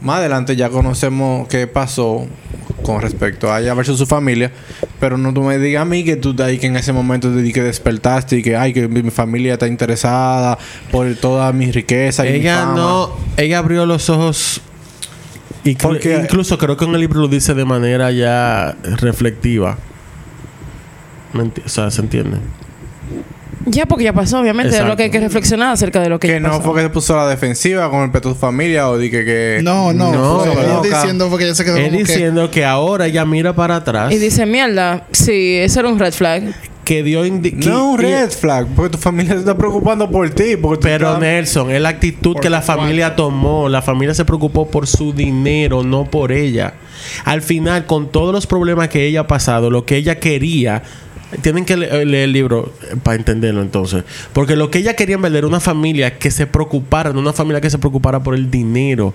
[0.00, 2.26] más adelante ya conocemos qué pasó
[2.82, 4.50] con respecto a ella versus su familia
[4.98, 7.28] pero no tú me digas a mí que tú de ahí que en ese momento
[7.30, 10.58] te di que despertaste y que ay que mi mi familia está interesada
[10.90, 12.74] por toda mi riqueza y mi Ella fama.
[12.76, 14.60] no, ella abrió los ojos.
[15.62, 19.76] Y Porque- incluso creo que en el libro lo dice de manera ya reflectiva.
[21.32, 22.38] ¿Me enti- o sea, ¿se entiende?
[23.66, 24.74] Ya, porque ya pasó, obviamente.
[24.76, 26.62] Es lo que hay que reflexionar acerca de lo que, que ya no pasó.
[26.62, 29.24] fue que se puso a la defensiva con respecto a su familia o di que,
[29.24, 30.10] que No, no.
[30.12, 31.90] No, ella diciendo porque ella se quedó que...
[31.90, 34.12] diciendo que ahora ella mira para atrás.
[34.12, 36.54] Y dice, mierda, sí, eso era un red flag.
[36.84, 40.56] que dio que- no un red flag porque tu familia se está preocupando por ti
[40.56, 43.68] porque Pero estás- Nelson, es la actitud que la familia tomó.
[43.68, 46.74] La familia se preocupó por su dinero, no por ella.
[47.26, 50.82] Al final, con todos los problemas que ella ha pasado, lo que ella quería.
[51.42, 54.04] Tienen que le- leer el libro eh, para entenderlo entonces.
[54.32, 57.60] Porque lo que ella quería en era una familia que se preocupara, no una familia
[57.60, 59.14] que se preocupara por el dinero.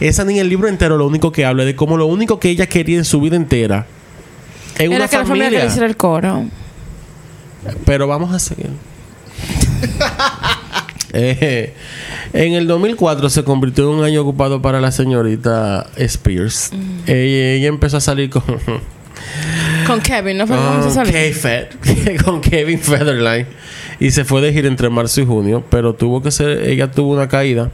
[0.00, 2.66] Esa ni el libro entero lo único que habla de cómo lo único que ella
[2.68, 3.86] quería en su vida entera
[4.78, 5.48] Era una que la familia familia.
[5.50, 6.44] quería hacer el coro.
[7.84, 8.70] Pero vamos a seguir.
[11.14, 11.72] Eh,
[12.34, 16.70] en el 2004 se convirtió en un año ocupado para la señorita Spears.
[17.06, 18.42] Ella, ella empezó a salir con,
[19.86, 21.04] Con Kevin, ¿no fue con?
[21.04, 21.66] K-Fed,
[22.24, 23.46] con Kevin Federline.
[24.00, 25.64] Y se fue de gira entre marzo y junio.
[25.70, 27.70] Pero tuvo que ser, ella tuvo una caída.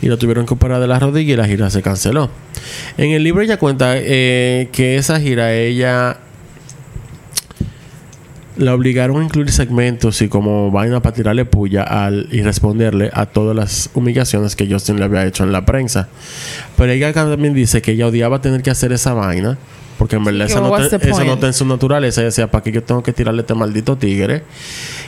[0.00, 2.30] Y la tuvieron que operar de la rodilla y la gira se canceló.
[2.96, 6.18] En el libro ella cuenta eh, que esa gira ella
[8.56, 13.26] la obligaron a incluir segmentos y como vaina para tirarle puya al, y responderle a
[13.26, 16.08] todas las humillaciones que Justin le había hecho en la prensa.
[16.76, 19.58] Pero ella también dice que ella odiaba tener que hacer esa vaina.
[20.02, 22.20] Porque en verdad que esa no, te- eso no está en su naturaleza.
[22.22, 24.42] Ella decía, ¿para qué yo tengo que tirarle este maldito tigre?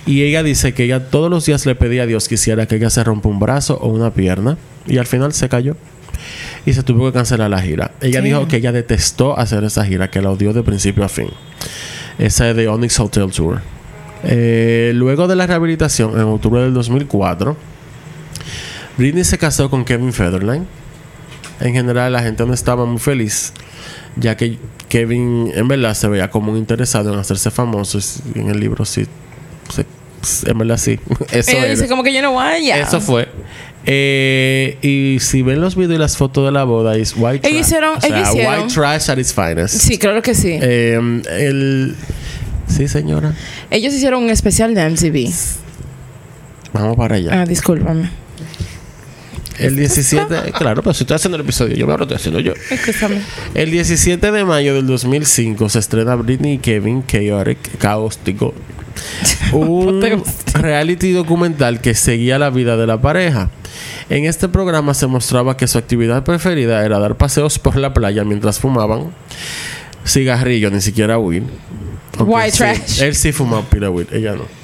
[0.07, 2.77] Y ella dice que ella todos los días le pedía a Dios que hiciera que
[2.77, 4.57] ella se rompa un brazo o una pierna.
[4.87, 5.77] Y al final se cayó.
[6.65, 7.91] Y se tuvo que cancelar la gira.
[8.01, 11.27] Ella dijo que ella detestó hacer esa gira, que la odió de principio a fin.
[12.21, 13.63] Esa es de Onyx Hotel Tour.
[14.23, 17.57] Eh, luego de la rehabilitación, en octubre del 2004,
[18.97, 20.67] Britney se casó con Kevin Federline.
[21.61, 23.53] En general, la gente no estaba muy feliz,
[24.17, 27.99] ya que Kevin, en verdad, se veía como un interesado en hacerse famoso.
[28.35, 29.07] En el libro, sí.
[29.71, 29.87] se-
[30.51, 30.99] en verdad, sí.
[31.33, 32.79] Eso Ella dice como que yo no vaya.
[32.79, 33.29] Eso fue.
[33.87, 37.55] Eh, y si ven los videos y las fotos de la boda, es white trash.
[37.61, 39.75] hicieron- O sea, ellos hicieron- white trash at its finest.
[39.75, 40.59] Sí, claro que sí.
[40.61, 40.99] Eh,
[41.29, 41.95] el...
[42.67, 43.35] Sí, señora.
[43.71, 45.31] Ellos hicieron un especial de MTV.
[46.73, 47.43] Vamos para allá.
[47.43, 48.09] Ah, discúlpame.
[49.59, 50.53] El 17...
[50.59, 52.53] claro, pero si estoy haciendo el episodio, yo me lo estoy haciendo yo.
[52.71, 53.21] Escúchame.
[53.55, 58.55] El 17 de mayo del 2005 se estrena Britney y Kevin Chaotic Caóstico.
[59.53, 60.23] Un
[60.55, 63.51] reality documental que seguía la vida de la pareja.
[64.11, 68.25] En este programa se mostraba que su actividad preferida era dar paseos por la playa
[68.25, 69.13] mientras fumaban
[70.07, 71.43] cigarrillo, ni siquiera weed.
[72.19, 73.03] White sí, trash.
[73.03, 74.64] Él sí fumaba pila weed, ella no.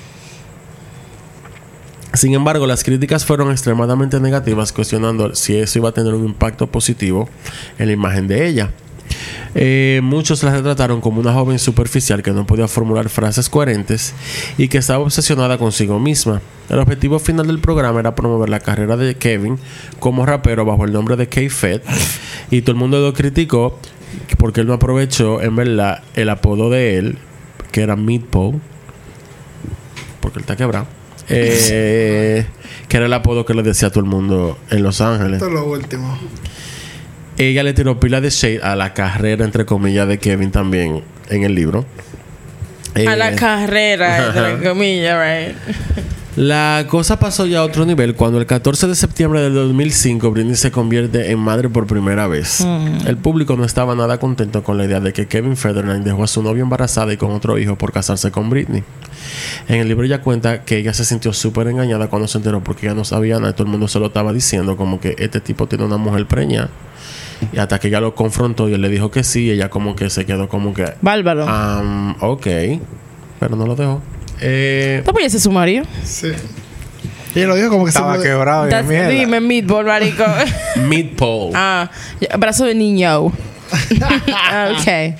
[2.12, 6.66] Sin embargo, las críticas fueron extremadamente negativas, cuestionando si eso iba a tener un impacto
[6.66, 7.28] positivo
[7.78, 8.70] en la imagen de ella.
[9.54, 14.14] Eh, muchos la retrataron como una joven superficial que no podía formular frases coherentes
[14.58, 16.40] y que estaba obsesionada consigo misma.
[16.68, 19.58] El objetivo final del programa era promover la carrera de Kevin
[19.98, 21.82] como rapero bajo el nombre de K-Fed
[22.50, 23.78] y todo el mundo lo criticó
[24.38, 27.18] porque él no aprovechó en verdad el apodo de él
[27.72, 28.60] que era Meatball
[30.20, 30.99] porque él está quebrado
[31.30, 32.46] eh,
[32.88, 35.46] que era el apodo que le decía a todo el mundo en Los Ángeles Esto
[35.46, 36.18] es lo último.
[37.38, 41.44] ella le tiró pila de shade a la carrera, entre comillas, de Kevin también en
[41.44, 41.86] el libro.
[42.94, 45.56] A Eh, la carrera, entre comillas, right?
[46.36, 50.54] La cosa pasó ya a otro nivel cuando el 14 de septiembre del 2005 Britney
[50.54, 52.64] se convierte en madre por primera vez.
[53.06, 56.26] El público no estaba nada contento con la idea de que Kevin Federline dejó a
[56.28, 58.84] su novia embarazada y con otro hijo por casarse con Britney.
[59.68, 62.86] En el libro ella cuenta que ella se sintió súper engañada cuando se enteró porque
[62.86, 65.40] ella no sabía nada y todo el mundo se lo estaba diciendo como que este
[65.40, 66.68] tipo tiene una mujer preña.
[67.52, 70.10] Y hasta que ella lo confrontó y él le dijo que sí, ella como que
[70.10, 70.92] se quedó como que...
[71.00, 71.46] Bárbaro.
[71.46, 72.46] Um, ok.
[73.40, 74.02] Pero no lo dejó.
[74.40, 75.84] Eh, ¿Tú apoyas su marido?
[76.04, 76.32] Sí.
[77.34, 79.08] Y lo dijo como que Estaba se quebrado That's- mierda.
[79.08, 80.24] Dime, meatball, marico.
[80.76, 81.52] Meatball.
[81.54, 81.90] ah,
[82.38, 83.26] brazo de niño.
[84.72, 85.14] Ok.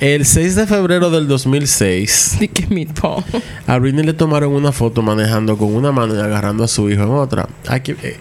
[0.00, 3.22] El 6 de febrero del 2006, Di que meatball.
[3.66, 7.02] a Britney le tomaron una foto manejando con una mano y agarrando a su hijo
[7.04, 7.48] en otra.
[7.68, 8.16] Aquí, eh,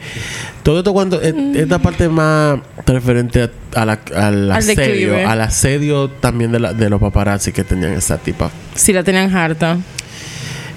[0.62, 5.42] todo esto cuando eh, esta parte más referente a, a la- al Al asedio, al
[5.42, 8.52] asedio también de, la- de los paparazzi que tenían esa tipa.
[8.76, 9.78] Si la tenían harta.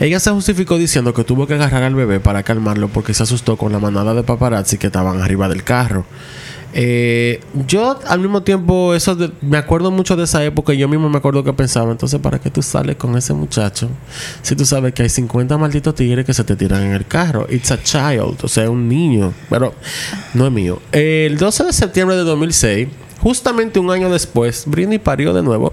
[0.01, 3.57] Ella se justificó diciendo que tuvo que agarrar al bebé para calmarlo porque se asustó
[3.57, 6.05] con la manada de paparazzi que estaban arriba del carro.
[6.79, 10.89] Eh, yo al mismo tiempo eso de- me acuerdo mucho de esa época y yo
[10.89, 13.89] mismo me acuerdo que pensaba entonces para qué tú sales con ese muchacho
[14.43, 17.47] si tú sabes que hay 50 malditos tigres que se te tiran en el carro
[17.51, 19.73] it's a child o sea un niño pero
[20.35, 20.83] no es mío.
[20.93, 22.89] El 12 de septiembre de 2006
[23.23, 25.73] justamente un año después Britney parió de nuevo.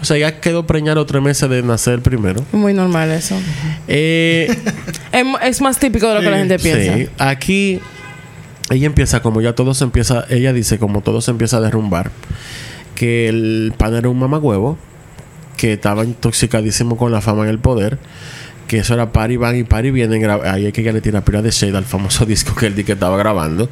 [0.00, 2.42] O sea ya quedó preñada tres meses de nacer primero.
[2.52, 3.36] Muy normal eso.
[3.86, 4.48] eh,
[5.12, 6.96] Es, es más típico de lo que la gente piensa.
[6.96, 7.80] Sí, aquí
[8.70, 12.10] ella empieza, como ya todo se empieza, ella dice, como todo se empieza a derrumbar,
[12.94, 14.78] que el pan era un mamagüevo,
[15.56, 17.98] que estaba intoxicadísimo con la fama y el poder,
[18.68, 20.28] que eso era par y van y par y vienen.
[20.30, 22.84] Ahí hay que ya le tira pila de shade al famoso disco que él di
[22.84, 23.68] que estaba grabando,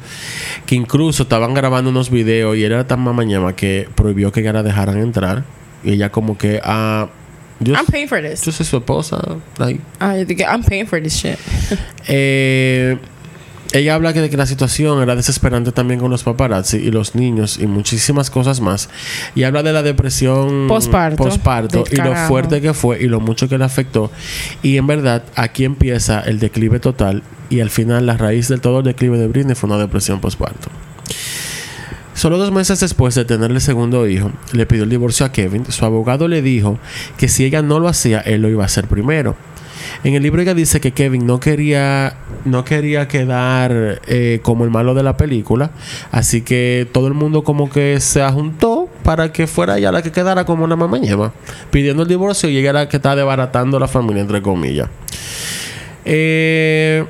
[0.65, 4.63] que incluso estaban grabando unos videos y era tan mamañema que prohibió que ella la
[4.63, 5.43] dejaran entrar.
[5.83, 7.09] Y ella, como que, ah,
[7.59, 8.43] yo, I'm paying for this.
[8.45, 9.19] yo soy su esposa.
[9.57, 11.39] like, Ah, yo dije, I'm paying for this shit.
[12.07, 12.97] eh,
[13.73, 17.15] ella habla que de que la situación era desesperante también con los paparazzi y los
[17.15, 18.89] niños y muchísimas cosas más.
[19.35, 21.23] Y habla de la depresión Posparto.
[21.23, 24.11] posparto Del y lo fuerte que fue y lo mucho que le afectó.
[24.61, 28.79] Y en verdad, aquí empieza el declive total y al final la raíz de todo
[28.79, 30.69] el declive de Britney fue una depresión posparto.
[32.13, 35.65] Solo dos meses después de tener el segundo hijo, le pidió el divorcio a Kevin.
[35.69, 36.77] Su abogado le dijo
[37.17, 39.35] que si ella no lo hacía, él lo iba a hacer primero.
[40.03, 44.71] En el libro ella dice que Kevin no quería, no quería quedar eh, como el
[44.71, 45.71] malo de la película,
[46.11, 50.11] así que todo el mundo como que se ajuntó para que fuera ella la que
[50.11, 51.33] quedara como una mamá lleva,
[51.69, 54.89] pidiendo el divorcio y ella la que está desbaratando la familia entre comillas.
[56.05, 57.05] Eh,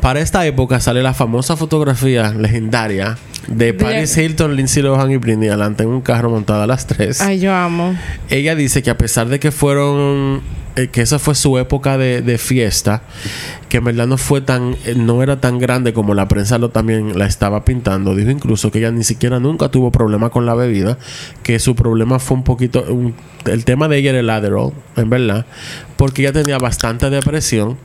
[0.00, 3.16] para esta época sale la famosa fotografía legendaria
[3.48, 7.20] de Paris Hilton, Lindsay Lohan y Britney adelante en un carro montada a las tres.
[7.20, 7.96] Ay, yo amo.
[8.28, 10.42] Ella dice que a pesar de que fueron
[10.76, 13.02] eh, que esa fue su época de, de fiesta,
[13.68, 16.68] que en verdad no fue tan, eh, no era tan grande como la prensa lo
[16.70, 18.14] también la estaba pintando.
[18.14, 20.98] Dijo incluso que ella ni siquiera nunca tuvo problema con la bebida,
[21.42, 23.14] que su problema fue un poquito, un-
[23.46, 25.46] el tema de ella era el Adderall, en verdad,
[25.96, 27.76] porque ella tenía bastante depresión.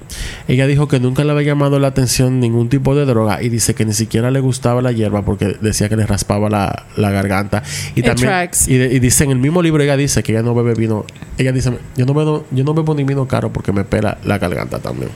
[0.47, 3.75] Ella dijo que nunca le había llamado la atención ningún tipo de droga y dice
[3.75, 7.61] que ni siquiera le gustaba la hierba porque decía que le raspaba la, la garganta.
[7.95, 8.27] Y It también,
[8.67, 11.05] y, de- y dice en el mismo libro, ella dice que ella no bebe vino.
[11.37, 14.37] Ella dice, yo no bebo, yo no bebo ni vino caro porque me pela la
[14.37, 15.11] garganta también.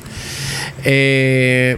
[0.84, 1.78] Eh,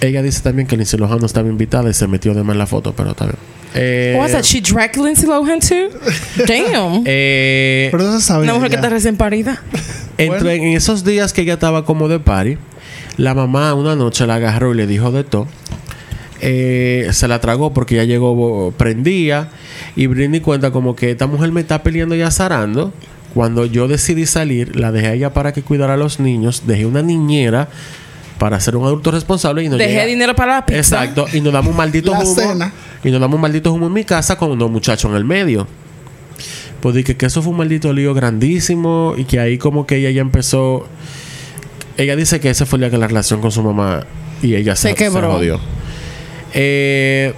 [0.00, 2.58] ella dice también que Lindsay Lohan no estaba invitada y se metió de más en
[2.58, 3.36] la foto, pero está bien.
[3.74, 4.42] Eh, What's that?
[4.42, 5.90] She dragged Lindsay Lohan too?
[6.46, 7.02] Damn.
[7.06, 8.44] eh, Pero eso sabe.
[8.44, 9.62] Una mujer que está recién parida.
[10.18, 12.56] entre- en esos días que ella estaba como de party,
[13.16, 15.46] la mamá una noche la agarró y le dijo de todo.
[16.40, 19.50] Eh, se la tragó porque ya llegó prendía
[19.94, 22.94] y Britney cuenta como que esta mujer me está peleando y azarando
[23.34, 26.84] cuando yo decidí salir la dejé a ella para que cuidara a los niños dejé
[26.86, 27.68] una niñera
[28.38, 30.78] para ser un adulto responsable y no Dejé llega- dinero para la pizza.
[30.78, 31.26] Exacto.
[31.32, 32.34] Y nos damos un maldito La humo.
[32.34, 32.72] cena.
[33.04, 35.66] Y nos damos un maldito humo en mi casa con unos muchachos en el medio.
[36.80, 39.12] Pues dije que eso fue un maldito lío grandísimo.
[39.18, 40.88] Y que ahí como que ella ya empezó.
[41.98, 44.06] Ella dice que ese fue el día que la relación con su mamá
[44.42, 45.32] y ella se, Se quebró.
[45.32, 45.60] jodió.
[46.54, 47.34] Eh,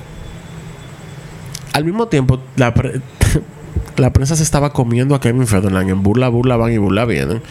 [1.73, 2.73] al mismo tiempo, la,
[3.97, 7.43] la prensa se estaba comiendo a Kevin Federline en burla, burla van y burla vienen.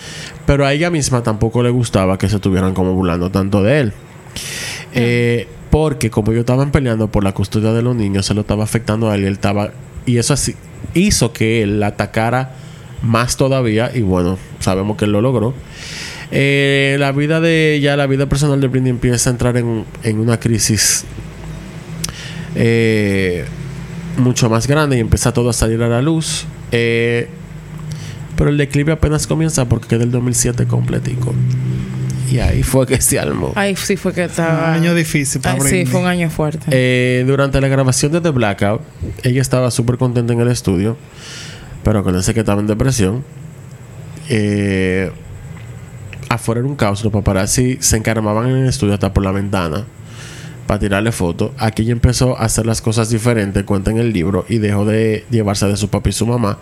[0.45, 3.93] Pero a ella misma tampoco le gustaba que se estuvieran como burlando tanto de él.
[4.93, 8.63] Eh, porque como ellos estaban peleando por la custodia de los niños, se lo estaba
[8.63, 9.71] afectando a él y él estaba...
[10.05, 10.55] Y eso así
[10.93, 12.55] hizo que él la atacara
[13.01, 15.53] más todavía y bueno, sabemos que él lo logró.
[16.31, 20.19] Eh, la vida de ya la vida personal de Britney empieza a entrar en, en
[20.19, 21.03] una crisis
[22.55, 23.45] eh,
[24.17, 26.45] mucho más grande y empieza todo a salir a la luz.
[26.71, 27.27] Eh,
[28.35, 31.33] pero el declive apenas comienza porque queda el 2007 completico.
[32.31, 33.51] Y ahí fue que se armó.
[33.55, 34.73] Ay, sí fue que Un estaba...
[34.73, 36.65] año difícil para Ay, sí, fue un año fuerte.
[36.71, 38.81] Eh, durante la grabación de The Blackout,
[39.23, 40.95] ella estaba súper contenta en el estudio,
[41.83, 43.23] pero con ese que estaba en depresión.
[44.29, 45.11] Eh,
[46.29, 47.03] afuera era un caos.
[47.03, 49.85] Los paparazzi se encaramaban en el estudio hasta por la ventana
[50.71, 51.51] para tirarle fotos.
[51.57, 55.25] Aquí ella empezó a hacer las cosas diferentes, cuenta en el libro, y dejó de
[55.29, 56.59] llevarse de su papá y su mamá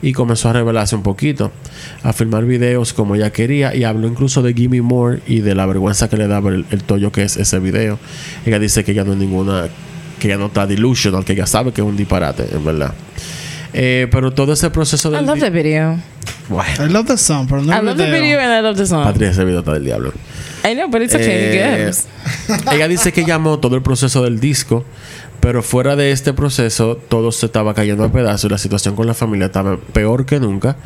[0.00, 1.50] y comenzó a revelarse un poquito,
[2.04, 5.66] a filmar videos como ella quería y habló incluso de Gimme More y de la
[5.66, 7.98] vergüenza que le daba el, el tollo que es ese video.
[8.46, 9.66] Ella dice que ella no es ninguna,
[10.20, 12.94] que ella no está delusional, que ella sabe que es un disparate, en verdad.
[13.72, 15.98] Eh, pero todo ese proceso I del love the video.
[16.48, 18.20] Bueno, I love the song, pero no I el love the video.
[18.22, 19.04] video and I love the song.
[19.04, 20.12] Patria, ese video está del diablo.
[20.64, 21.26] I know, but it's okay.
[21.28, 21.90] Eh,
[22.72, 24.84] ella dice que llamó todo el proceso del disco,
[25.40, 29.06] pero fuera de este proceso todo se estaba cayendo a pedazos y la situación con
[29.06, 30.76] la familia estaba peor que nunca.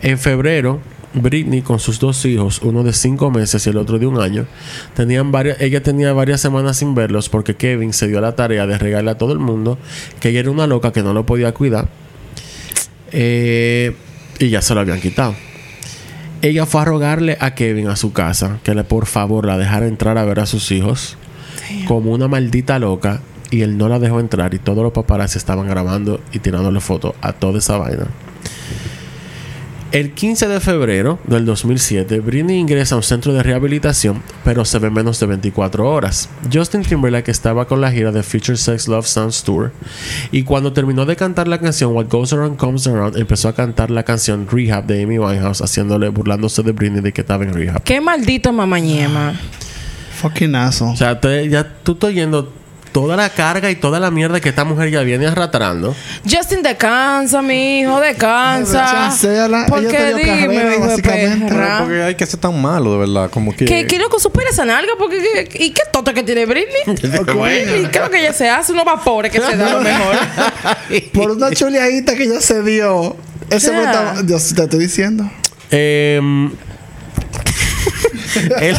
[0.00, 0.80] En febrero,
[1.12, 4.46] Britney con sus dos hijos, uno de cinco meses y el otro de un año,
[4.94, 8.66] tenían varias, ella tenía varias semanas sin verlos porque Kevin se dio a la tarea
[8.66, 9.76] de regalarle a todo el mundo
[10.20, 11.88] que ella era una loca que no lo podía cuidar
[13.12, 13.94] Eh,
[14.40, 15.34] y ya se lo habían quitado.
[16.42, 19.86] Ella fue a rogarle a Kevin a su casa que le por favor la dejara
[19.86, 21.16] entrar a ver a sus hijos
[21.86, 25.68] como una maldita loca y él no la dejó entrar y todos los paparazzi estaban
[25.68, 28.06] grabando y tirándole fotos a toda esa vaina.
[29.92, 34.78] El 15 de febrero del 2007, Britney ingresa a un centro de rehabilitación, pero se
[34.78, 36.28] ve menos de 24 horas.
[36.52, 39.72] Justin Timberlake estaba con la gira de Future Sex Love Sounds Tour
[40.30, 43.90] y cuando terminó de cantar la canción What Goes Around Comes Around, empezó a cantar
[43.90, 47.82] la canción Rehab de Amy Winehouse, haciéndole burlándose de Britney de que estaba en rehab.
[47.82, 49.32] Qué maldito mamañema.
[50.22, 50.92] Fucking asshole.
[50.92, 52.52] O sea, te- ya tú estás yendo
[52.92, 55.94] toda la carga y toda la mierda que esta mujer ya viene arrastrando.
[56.28, 58.86] Justin, descansa, mi hijo, descansa.
[58.90, 59.66] Chancéala.
[59.66, 61.46] ¿Por Ella qué te dio dime, carrera, básicamente.
[61.48, 61.78] perra?
[61.80, 63.30] Porque hay que ser tan malo, de verdad.
[63.30, 63.64] Como que.
[63.64, 66.74] Que, que loco supera esa nalga porque ¿qué- ¿y qué toto que tiene Britney?
[66.86, 68.72] ¿Y qué es lo que ella se hace?
[68.72, 70.16] Unos vapores que se da a lo mejor.
[71.12, 73.16] Por una chuleadita que ella se dio.
[73.50, 75.30] Ese me estaba- Dios, te estoy diciendo.
[75.70, 76.50] Em,
[78.60, 78.76] el,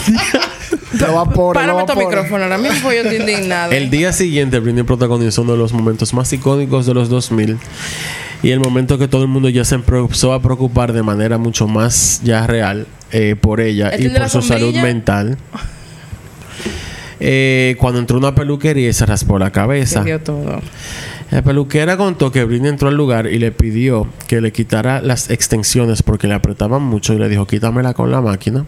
[1.00, 3.76] Lo va por Párame tu micrófono ahora mismo yo estoy indignada.
[3.76, 7.58] el día siguiente, Britney protagonizó uno de los momentos más icónicos de los 2000
[8.44, 11.68] y el momento que todo el mundo ya se empezó a preocupar de manera mucho
[11.68, 15.38] más ya real eh, por ella ¿El y por su salud mental.
[17.20, 20.04] Eh, cuando entró una peluquería y se raspó la cabeza.
[20.24, 20.60] Todo.
[21.30, 25.30] La peluquera contó que Britney entró al lugar y le pidió que le quitara las
[25.30, 28.66] extensiones porque le apretaban mucho y le dijo quítamela con la máquina.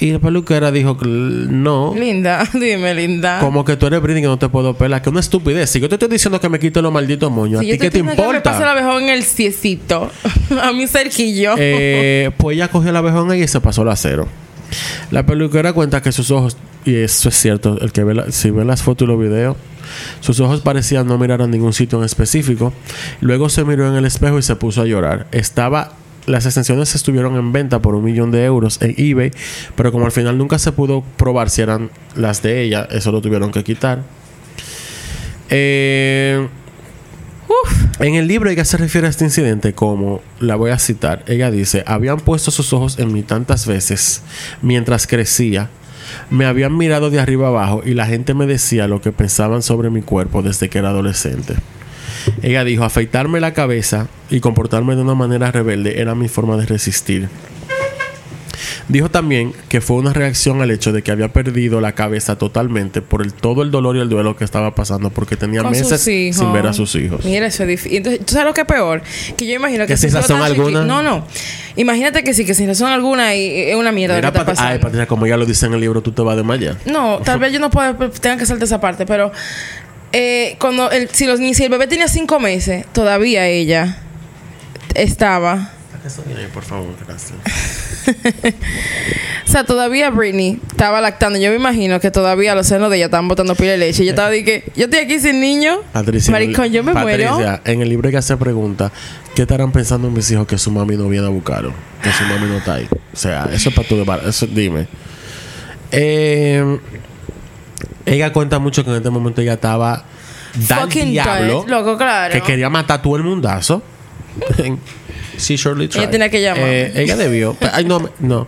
[0.00, 1.94] Y la peluquera dijo que no.
[1.94, 3.38] Linda, dime, linda.
[3.40, 5.02] Como que tú eres Britney que no te puedo pelar.
[5.02, 5.68] Que una estupidez.
[5.70, 7.90] Si yo te estoy diciendo que me quite los malditos moños, Si ¿a ti qué
[7.90, 8.70] te diciendo que me pase importa?
[8.70, 10.10] abejón en el ciecito.
[10.62, 11.54] a mi cerquillo.
[11.58, 14.26] Eh, pues ella cogió la abejón y se pasó el acero.
[15.10, 18.50] La peluquera cuenta que sus ojos, y eso es cierto, el que ve la- si
[18.50, 19.56] ve las fotos y los videos,
[20.20, 22.72] sus ojos parecían no mirar a ningún sitio en específico.
[23.20, 25.26] Luego se miró en el espejo y se puso a llorar.
[25.32, 25.92] Estaba,
[26.26, 29.32] las extensiones estuvieron en venta por un millón de euros en eBay,
[29.76, 33.20] pero como al final nunca se pudo probar si eran las de ella, eso lo
[33.20, 34.02] tuvieron que quitar.
[35.48, 36.48] Eh,
[37.98, 41.50] en el libro ella se refiere a este incidente como, la voy a citar, ella
[41.50, 44.22] dice, habían puesto sus ojos en mí tantas veces
[44.62, 45.68] mientras crecía,
[46.28, 49.90] Me habían mirado de arriba abajo y la gente me decía lo que pensaban sobre
[49.90, 51.54] mi cuerpo desde que era adolescente.
[52.42, 56.66] Ella dijo, afeitarme la cabeza y comportarme de una manera rebelde era mi forma de
[56.66, 57.28] resistir.
[58.88, 63.02] Dijo también que fue una reacción al hecho de que había perdido la cabeza totalmente
[63.02, 66.00] por el, todo el dolor y el duelo que estaba pasando porque tenía Con meses
[66.00, 67.24] sin ver a sus hijos.
[67.24, 67.98] Mira, eso es difícil.
[67.98, 69.02] Entonces, ¿tú sabes lo que es peor?
[69.36, 70.84] Que yo imagino que Que sin razón alguna.
[70.84, 71.24] No, no.
[71.76, 74.44] Imagínate que sí, que sin razón alguna y, es una mierda lo que Mira, está
[74.44, 74.72] pasando.
[74.72, 76.76] ay, Patricia, como ya lo dice en el libro, tú te vas de malla.
[76.84, 79.30] No, tal vez yo no pueda, tenga que saltar esa parte, pero
[80.12, 83.98] eh, cuando el, si, los, si el bebé tenía cinco meses, todavía ella
[84.94, 85.72] estaba.
[86.52, 87.34] Por favor, gracias.
[89.50, 91.36] O sea, todavía Britney estaba lactando.
[91.36, 94.04] Yo me imagino que todavía los senos de ella estaban botando pila de leche.
[94.04, 95.80] Yo estaba de que, yo estoy aquí sin niño.
[95.92, 97.60] Patricia, Maricón, yo me Patricia, muero.
[97.64, 98.92] en el libro hay que hacer preguntas.
[99.34, 101.72] ¿Qué estarán pensando mis hijos que su mami no viene a buscarlo?
[102.00, 102.88] Que su mami no está ahí.
[103.12, 104.86] O sea, eso es para tu Eso, dime.
[105.90, 106.78] Eh,
[108.06, 110.04] ella cuenta mucho que en este momento ella estaba
[110.66, 111.62] Fucking diablo.
[111.62, 112.32] dead, loco, claro.
[112.34, 113.82] Que quería matar a todo el mundazo.
[115.36, 116.02] sí, surely tried.
[116.02, 116.64] Ella tenía que llamar.
[116.66, 117.56] Eh, ella debió.
[117.72, 118.46] Ay, no, me- no.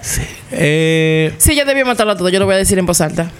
[0.00, 0.20] Sí.
[0.50, 2.28] Eh, Sí, yo debía matarlo a todo.
[2.28, 3.30] Yo lo voy a decir en voz alta.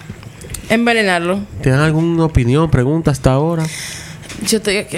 [0.68, 1.40] Envenenarlo.
[1.62, 3.64] ¿Tienen alguna opinión, pregunta hasta ahora?
[4.46, 4.96] Yo estoy aquí.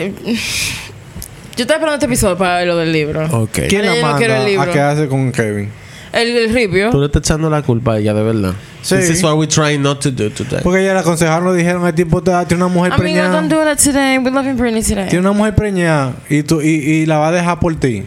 [1.57, 3.25] Yo estaba esperando este episodio para ver lo del libro.
[3.43, 3.61] Ok.
[3.69, 4.71] ¿Quién la yo no quiero el manda libro.
[4.71, 5.71] a quedarse con Kevin?
[6.13, 6.91] El, el review.
[6.91, 8.55] Tú le estás echando la culpa a ella, de verdad.
[8.85, 8.97] Sí.
[8.97, 10.61] This is what we're trying not to do today.
[10.63, 13.33] Porque ella le aconsejaron, le dijeron, el tipo te- tiene una mujer Amigo, preñada.
[13.41, 14.19] don't do that today.
[14.19, 15.09] We're loving Britney today.
[15.09, 18.03] Tiene una mujer preñada y, tú, y, y la va a dejar por ti.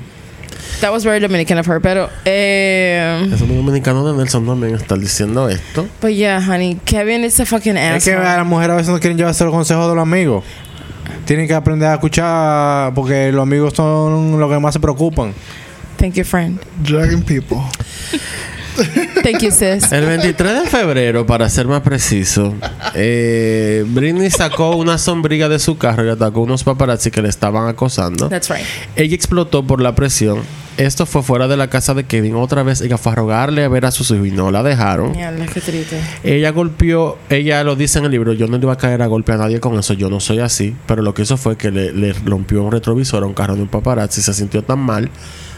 [0.81, 2.07] That was very Dominican of her, pero...
[2.25, 5.87] Eh, Esos dominicanos de Nelson también están diciendo esto.
[5.99, 6.79] but yeah, honey.
[6.85, 8.27] Kevin is a fucking Es que asshole.
[8.29, 10.43] a las mujeres a veces no quieren llevarse los consejos de los amigos.
[11.25, 15.33] Tienen que aprender a escuchar porque los amigos son los que más se preocupan.
[15.97, 16.59] Thank you, friend.
[16.83, 17.57] Dragging people.
[19.23, 19.91] Thank you, sis.
[19.91, 22.53] El 23 de febrero, para ser más preciso,
[22.93, 27.67] eh, Britney sacó una sombrilla de su carro y atacó unos paparazzi que le estaban
[27.67, 28.29] acosando.
[28.29, 28.65] That's right.
[28.95, 30.41] Ella explotó por la presión.
[30.77, 32.35] Esto fue fuera de la casa de Kevin.
[32.35, 35.11] Otra vez ella fue a rogarle a ver a sus hijos y no la dejaron.
[35.13, 35.99] Mierda, qué triste.
[36.23, 39.07] Ella golpeó, ella lo dice en el libro, yo no le iba a caer a
[39.07, 41.71] golpe a nadie con eso, yo no soy así, pero lo que hizo fue que
[41.71, 44.77] le, le rompió un retrovisor a un carro de un paparazzi y se sintió tan
[44.77, 45.09] mal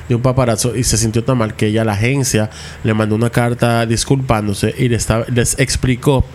[0.10, 2.50] de un paparazzo y se sintió tan mal que ella la agencia
[2.84, 6.26] le mandó una carta disculpándose y le estaba- les explicó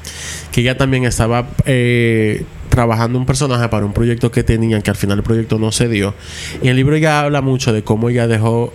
[0.52, 4.96] que ella también estaba eh, trabajando un personaje para un proyecto que tenían que al
[4.96, 6.14] final el proyecto no se dio
[6.62, 8.72] y el libro ya habla mucho de cómo ella dejó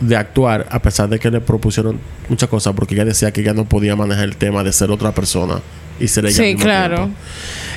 [0.00, 1.98] de actuar a pesar de que le propusieron
[2.28, 5.12] muchas cosas porque ella decía que ella no podía manejar el tema de ser otra
[5.12, 5.60] persona
[6.00, 7.10] y ser ella al Sí, claro.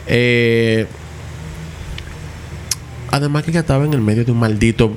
[0.07, 0.87] Eh,
[3.11, 4.91] además que ella estaba en el medio de un maldito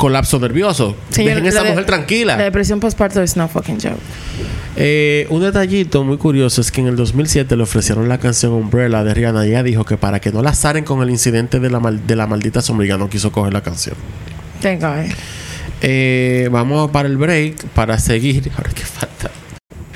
[0.00, 0.96] colapso nervioso.
[1.10, 2.36] Señor, Dejen a esa de- mujer tranquila.
[2.38, 4.00] La depresión postparto is no fucking joke.
[4.76, 9.04] Eh, un detallito muy curioso es que en el 2007 le ofrecieron la canción Umbrella
[9.04, 11.68] de Rihanna y ella dijo que para que no la zaren con el incidente de
[11.68, 13.94] la, mal- de la maldita sombrilla no quiso coger la canción.
[14.62, 15.12] God.
[15.82, 18.50] Eh, vamos para el break para seguir.
[18.56, 19.30] Ahora qué falta.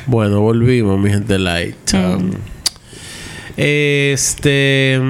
[0.07, 1.77] Bueno, volvimos, mi gente light.
[1.95, 2.33] Um,
[3.57, 5.01] este.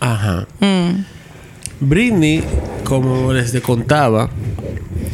[0.00, 0.46] Ajá.
[0.60, 1.13] Mm.
[1.88, 2.42] Britney,
[2.84, 4.30] como les contaba,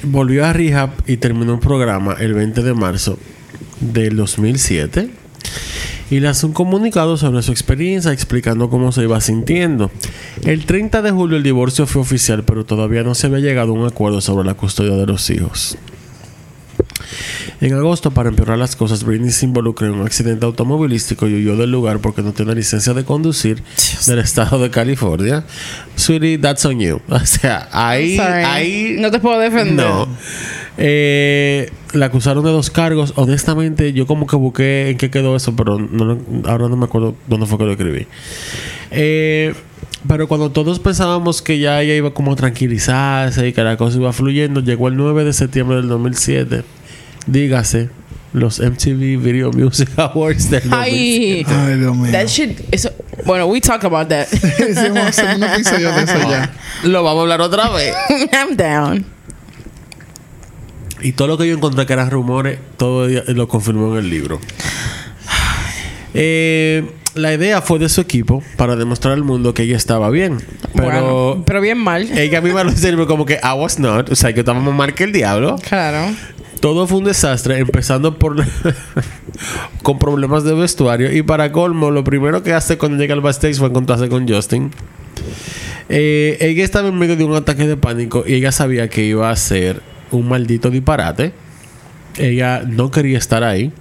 [0.05, 3.19] volvió a rehab y terminó un programa el 20 de marzo
[3.81, 5.11] del 2007
[6.11, 9.91] y lanzó un comunicado sobre su experiencia explicando cómo se iba sintiendo.
[10.45, 13.75] El 30 de julio el divorcio fue oficial, pero todavía no se había llegado a
[13.75, 15.79] un acuerdo sobre la custodia de los hijos.
[17.61, 21.57] En agosto, para empeorar las cosas, Britney se involucró en un accidente automovilístico y huyó
[21.57, 23.63] del lugar porque no tiene licencia de conducir
[24.07, 25.45] del estado de California.
[25.95, 27.01] Sweetie, that's on you.
[27.09, 29.87] O sea, ahí, ahí No te puedo defender.
[29.87, 30.09] no.
[30.79, 33.13] Eh, la acusaron de dos cargos.
[33.17, 37.15] Honestamente, yo como que busqué en qué quedó eso, pero no ahora no me acuerdo
[37.27, 38.07] dónde fue que lo escribí.
[38.91, 39.53] Eh,
[40.09, 43.99] pero cuando todos pensábamos que ya ella iba como a tranquilizarse y que la cosa
[43.99, 46.63] iba fluyendo, llegó el 9 de septiembre del 2007.
[47.31, 47.89] Dígase,
[48.33, 50.75] los MTV Video Music Awards del 2007.
[50.77, 51.47] Ay.
[51.49, 52.11] Ay, Dios mío.
[52.13, 52.59] That shit.
[52.73, 52.91] Eso,
[53.25, 54.27] bueno, we talk about that.
[54.33, 56.51] Hicimos un episodio de eso ya.
[56.85, 57.95] Lo vamos a hablar otra vez.
[58.33, 59.05] I'm down.
[61.03, 64.39] Y todo lo que yo encontré que eran rumores, todo lo confirmó en el libro.
[66.13, 70.39] Eh, la idea fue de su equipo para demostrar al mundo que ella estaba bien.
[70.75, 72.03] Pero Bueno, pero bien mal.
[72.19, 74.11] ella misma lo dice como que I was not.
[74.11, 75.57] O sea, que estábamos mal que el diablo.
[75.69, 76.13] Claro.
[76.61, 78.37] Todo fue un desastre, empezando por
[79.83, 81.13] con problemas de vestuario.
[81.13, 84.71] Y para colmo, lo primero que hace cuando llega al backstage fue encontrarse con Justin.
[85.89, 89.31] Eh, ella estaba en medio de un ataque de pánico y ella sabía que iba
[89.31, 89.83] a ser
[90.13, 91.33] un maldito disparate.
[92.19, 93.73] ella no quería estar ahí.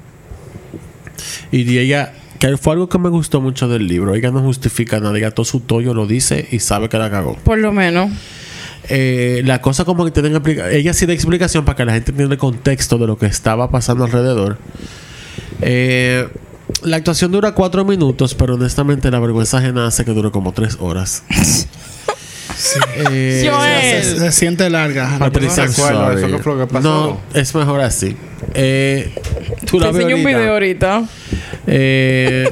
[1.52, 5.18] Y ella, que fue algo que me gustó mucho del libro, ella no justifica nada,
[5.18, 7.36] ella todo su toyo lo dice y sabe que la cagó.
[7.44, 8.10] Por lo menos.
[8.90, 12.34] Eh, la cosa como que tienen ella sí da explicación para que la gente entienda
[12.34, 14.58] el contexto de lo que estaba pasando alrededor.
[15.62, 16.28] Eh,
[16.84, 20.78] la actuación dura cuatro minutos, pero honestamente la vergüenza ajena hace que dure como tres
[20.80, 21.24] horas.
[23.12, 24.04] Eh, Joel.
[24.04, 25.18] Se, se siente larga.
[25.20, 26.18] Patricia, No recuerdo sorry.
[26.24, 26.90] eso, ¿qué fue lo que pasó?
[26.90, 28.18] No, es mejor así.
[28.54, 29.14] Eh,
[29.66, 31.04] tú Te la ves enseño un video ahorita.
[31.68, 32.50] Eh,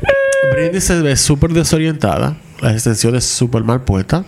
[0.80, 2.36] se ve súper desorientada.
[2.64, 4.24] Las extensiones súper mal puestas.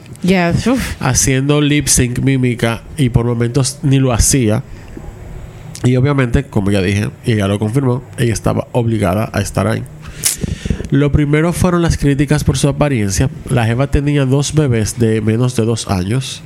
[0.67, 0.97] Uf.
[1.01, 2.83] Haciendo lip sync, mímica.
[2.99, 4.63] Y por momentos ni lo hacía.
[5.85, 9.83] Y obviamente, como ya dije, y ella lo confirmó, ella estaba obligada a estar ahí.
[10.91, 13.31] Lo primero fueron las críticas por su apariencia.
[13.49, 16.43] La Jeva tenía dos bebés de menos de dos años.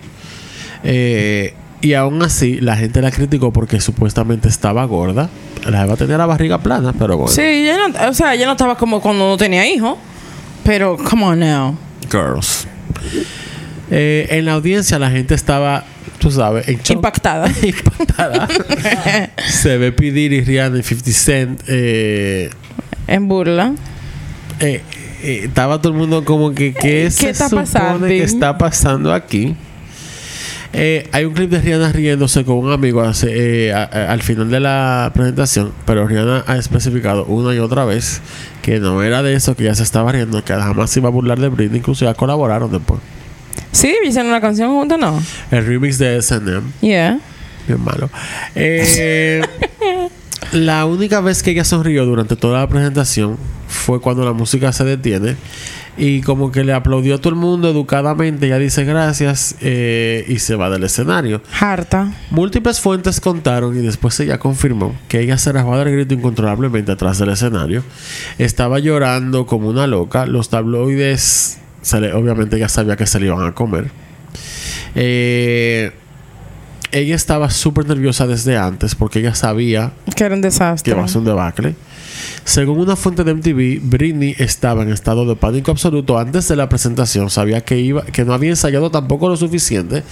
[0.84, 5.28] Eh, y aún así, la gente la criticó porque supuestamente estaba gorda.
[5.68, 7.34] La Jeva tenía la barriga plana, pero gorda.
[7.34, 9.99] Sí, ella no, o sea, ella no estaba como cuando no tenía hijos.
[10.71, 11.77] Pero, come on now.
[12.09, 12.64] Girls.
[13.91, 15.83] Eh, en la audiencia, la gente estaba,
[16.21, 16.91] tú sabes, en shock.
[16.99, 17.49] Impactada.
[17.62, 18.47] Impactada.
[19.49, 20.12] Se ve P.
[20.12, 21.62] Diddy, Rihanna y 50 Cent.
[21.66, 22.51] eh,
[23.09, 23.75] en burla.
[24.61, 24.81] eh,
[25.25, 28.07] eh, estaba todo el mundo como que ¿qué, se está supone pasando?
[28.07, 29.57] que está pasando aquí?
[30.73, 34.23] Eh, hay un clip de Rihanna riéndose con un amigo hace, eh, a- a- al
[34.23, 38.21] final de la presentación, pero Rihanna ha especificado una y otra vez
[38.62, 41.12] que no era de eso, que ya se estaba riendo, que jamás se iba a
[41.12, 43.01] burlar de Britney, incluso ya colaboraron después.
[43.73, 45.21] Sí, hicieron una canción juntas, ¿no?
[45.51, 47.18] El remix de S&M, Yeah.
[47.66, 48.09] bien malo.
[48.55, 49.43] Eh,
[50.53, 53.37] la única vez que ella sonrió durante toda la presentación
[53.68, 55.37] fue cuando la música se detiene
[55.97, 58.47] y como que le aplaudió a todo el mundo educadamente.
[58.47, 61.43] Ella dice gracias eh, y se va del escenario.
[61.61, 62.12] Harta.
[62.30, 67.18] Múltiples fuentes contaron y después ella confirmó que ella se rajó del grito incontrolablemente atrás
[67.18, 67.82] del escenario.
[68.38, 70.26] Estaba llorando como una loca.
[70.26, 73.91] Los tabloides, se le- obviamente ella sabía que se le iban a comer.
[74.95, 75.93] Eh,
[76.93, 80.93] ella estaba súper nerviosa desde antes porque ella sabía Que era un que desastre.
[80.93, 81.76] iba a ser un debacle.
[82.45, 86.68] Según una fuente de MTV, Britney estaba en estado de pánico absoluto antes de la
[86.68, 87.30] presentación.
[87.30, 90.03] Sabía que iba, que no había ensayado tampoco lo suficiente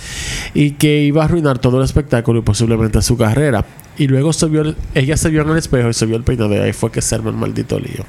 [0.54, 3.64] y que iba a arruinar todo el espectáculo y posiblemente su carrera.
[3.96, 6.54] Y luego se vio, ella se vio en el espejo y se vio el peinado
[6.54, 8.04] y ahí fue que se armó el maldito lío.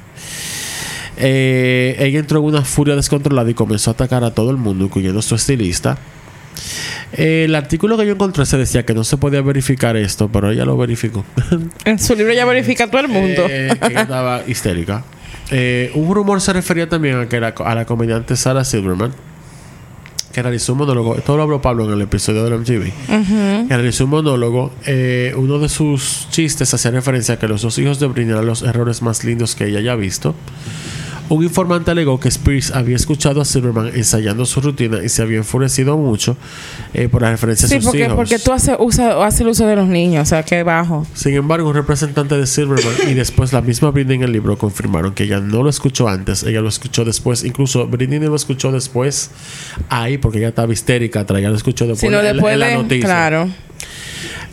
[1.16, 4.84] Eh, ella entró en una furia descontrolada y comenzó a atacar a todo el mundo,
[4.84, 5.98] incluyendo a su estilista.
[7.12, 10.50] Eh, el artículo que yo encontré se decía que no se podía verificar esto, pero
[10.50, 11.24] ella lo verificó.
[11.84, 13.46] En su libro ya verifica todo el mundo.
[13.48, 15.04] Eh, que ella estaba histérica.
[15.50, 19.12] Eh, un rumor se refería también a, que la, a la comediante Sarah Silverman,
[20.32, 21.16] que realizó un monólogo.
[21.16, 23.66] Esto lo habló Pablo en el episodio del MTV.
[23.66, 24.72] Que realizó un monólogo.
[24.86, 28.46] eh, uno de sus chistes hacía referencia a que los dos hijos de Britney eran
[28.46, 30.36] los errores más lindos que ella haya visto.
[31.30, 35.38] Un informante alegó que Spears había escuchado a Silverman ensayando su rutina y se había
[35.38, 36.36] enfurecido mucho
[36.92, 38.14] eh, por la referencia Sí, a sus porque, hijos.
[38.16, 40.22] porque tú haces usa, haces el uso de los niños.
[40.22, 41.06] O sea, que bajo.
[41.14, 45.14] Sin embargo, un representante de Silverman y después la misma Britney en el libro confirmaron
[45.14, 47.44] que ella no lo escuchó antes, ella lo escuchó después.
[47.44, 49.30] Incluso Britney no lo escuchó después
[49.88, 52.74] ahí porque ella estaba histérica, ella lo escuchó después Sino en- después en la de...
[52.74, 53.04] noticia.
[53.06, 53.48] Claro.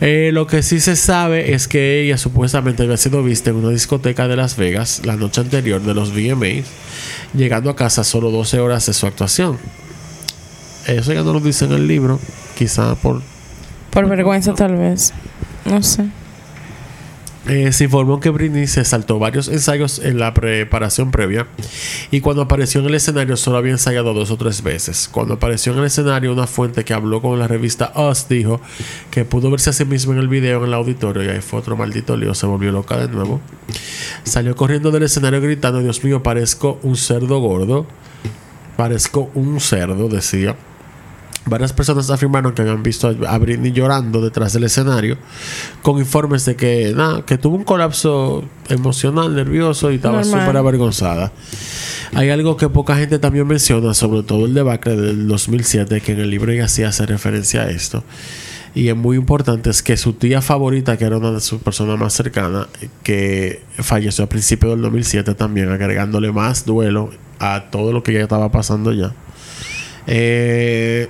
[0.00, 3.70] Eh, lo que sí se sabe es que ella supuestamente había sido vista en una
[3.70, 6.66] discoteca de Las Vegas la noche anterior de los VMAs,
[7.34, 9.58] llegando a casa solo 12 horas de su actuación.
[10.86, 12.18] Eso ya no lo dice en el libro,
[12.56, 13.22] quizá por
[13.90, 15.12] Por vergüenza, tal vez.
[15.64, 16.04] No sé.
[17.46, 21.46] Eh, se informó que Britney se saltó varios ensayos en la preparación previa
[22.10, 25.08] y cuando apareció en el escenario solo había ensayado dos o tres veces.
[25.10, 28.60] Cuando apareció en el escenario una fuente que habló con la revista Us dijo
[29.10, 31.60] que pudo verse a sí mismo en el video en el auditorio y ahí fue
[31.60, 33.40] otro maldito lío, se volvió loca de nuevo.
[34.24, 37.86] Salió corriendo del escenario gritando, Dios mío, parezco un cerdo gordo.
[38.76, 40.54] Parezco un cerdo, decía.
[41.46, 45.16] Varias personas afirmaron que habían visto a Britney llorando detrás del escenario
[45.82, 51.32] con informes de que, nada, que tuvo un colapso emocional, nervioso y estaba súper avergonzada.
[52.14, 56.20] Hay algo que poca gente también menciona, sobre todo el debacle del 2007, que en
[56.20, 58.04] el libro ella sí hace referencia a esto.
[58.74, 61.98] Y es muy importante, es que su tía favorita, que era una de sus personas
[61.98, 62.68] más cercanas,
[63.02, 68.20] que falleció a principios del 2007 también, agregándole más duelo a todo lo que ya
[68.20, 69.14] estaba pasando ya.
[70.06, 71.08] Eh,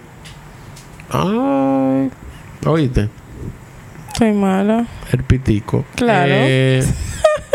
[1.10, 2.10] ay,
[2.66, 3.08] oíste,
[4.12, 4.86] Estoy mala.
[5.12, 5.84] el pitico.
[5.94, 6.32] Claro.
[6.34, 6.84] Eh,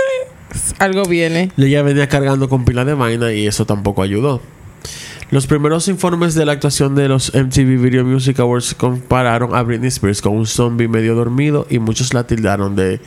[0.80, 1.52] Algo viene.
[1.58, 4.42] ella venía cargando con pila de vaina y eso tampoco ayudó.
[5.34, 9.88] Los primeros informes de la actuación de los MTV Video Music Awards compararon a Britney
[9.88, 13.02] Spears con un zombie medio dormido y muchos la tildaron de,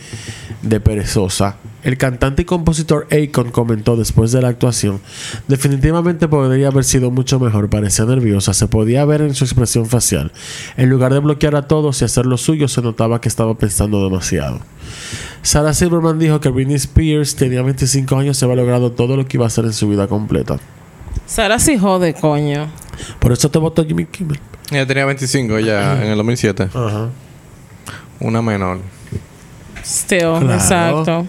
[0.61, 1.59] de perezosa.
[1.85, 5.01] El cantante y compositor Akon comentó después de la actuación,
[5.47, 10.33] definitivamente podría haber sido mucho mejor, parecía nerviosa, se podía ver en su expresión facial.
[10.77, 14.03] En lugar de bloquear a todos y hacer lo suyo, se notaba que estaba pensando
[14.03, 14.59] demasiado.
[15.43, 19.37] Sarah Silverman dijo que Britney Spears tenía 25 años y había logrado todo lo que
[19.37, 20.59] iba a hacer en su vida completa.
[21.27, 22.69] Sara sí jode, coño.
[23.19, 24.39] Por eso te votó Jimmy Kimmel.
[24.71, 26.69] Ella tenía 25 ya en el 2007.
[26.75, 27.09] Ajá.
[28.21, 28.81] Una menor.
[29.85, 30.55] Still, Claro.
[30.55, 31.27] exacto.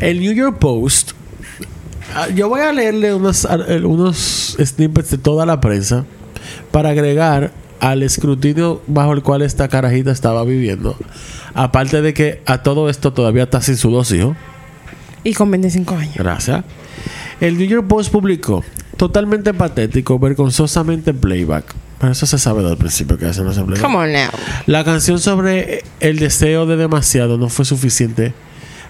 [0.00, 1.12] El New York Post.
[2.14, 6.04] ah, Yo voy a leerle unos, ah, unos snippets de toda la prensa
[6.70, 10.96] para agregar al escrutinio bajo el cual esta carajita estaba viviendo.
[11.54, 14.36] Aparte de que a todo esto todavía está sin sus dos hijos.
[15.24, 16.14] Y con 25 años.
[16.16, 16.64] Gracias.
[17.40, 18.64] El New York Post publicó
[19.02, 21.64] totalmente patético, vergonzosamente playback.
[21.98, 23.80] Pero eso se sabe desde el principio que hacen los playback.
[23.80, 24.30] Come on now.
[24.66, 28.32] La canción sobre el deseo de demasiado no fue suficiente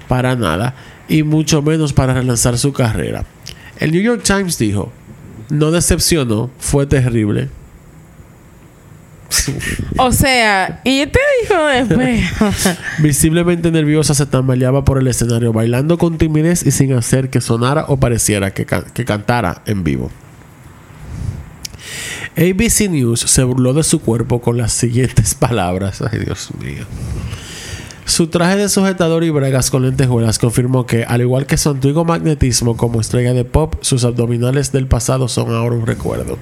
[0.08, 0.74] para nada
[1.08, 3.24] y mucho menos para relanzar su carrera.
[3.78, 4.92] El New York Times dijo,
[5.48, 7.48] no decepcionó, fue terrible.
[9.98, 12.76] O sea, y este hijo de perra.
[12.98, 17.86] Visiblemente nerviosa se tambaleaba por el escenario, bailando con timidez y sin hacer que sonara
[17.88, 20.10] o pareciera que, que cantara en vivo.
[22.36, 26.02] ABC News se burló de su cuerpo con las siguientes palabras.
[26.02, 26.84] Ay, Dios mío.
[28.04, 32.04] Su traje de sujetador y bragas con lentejuelas confirmó que, al igual que su antiguo
[32.04, 36.36] magnetismo como estrella de pop, sus abdominales del pasado son ahora un recuerdo.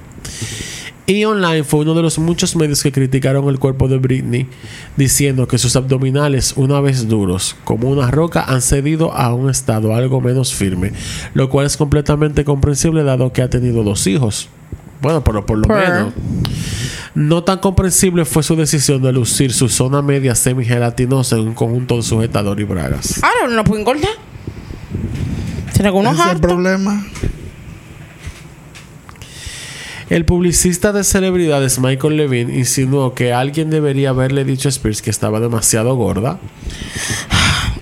[1.11, 4.47] Y Online fue uno de los muchos medios que criticaron el cuerpo de Britney,
[4.95, 9.93] diciendo que sus abdominales, una vez duros, como una roca, han cedido a un estado
[9.93, 10.93] algo menos firme,
[11.33, 14.47] lo cual es completamente comprensible dado que ha tenido dos hijos.
[15.01, 16.13] Bueno, pero por lo menos.
[17.13, 21.97] No tan comprensible fue su decisión de lucir su zona media semi-gelatinosa en un conjunto
[21.97, 23.21] de sujetador y bragas.
[23.21, 24.11] Ahora no la pueden cortar.
[25.73, 27.05] Tiene algunos Ese es el problema.
[30.11, 35.09] El publicista de celebridades Michael Levine insinuó que alguien debería haberle dicho a Spears que
[35.09, 36.37] estaba demasiado gorda.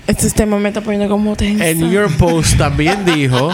[0.06, 1.66] Este me está poniendo como tensa.
[1.66, 3.50] El New York Post también dijo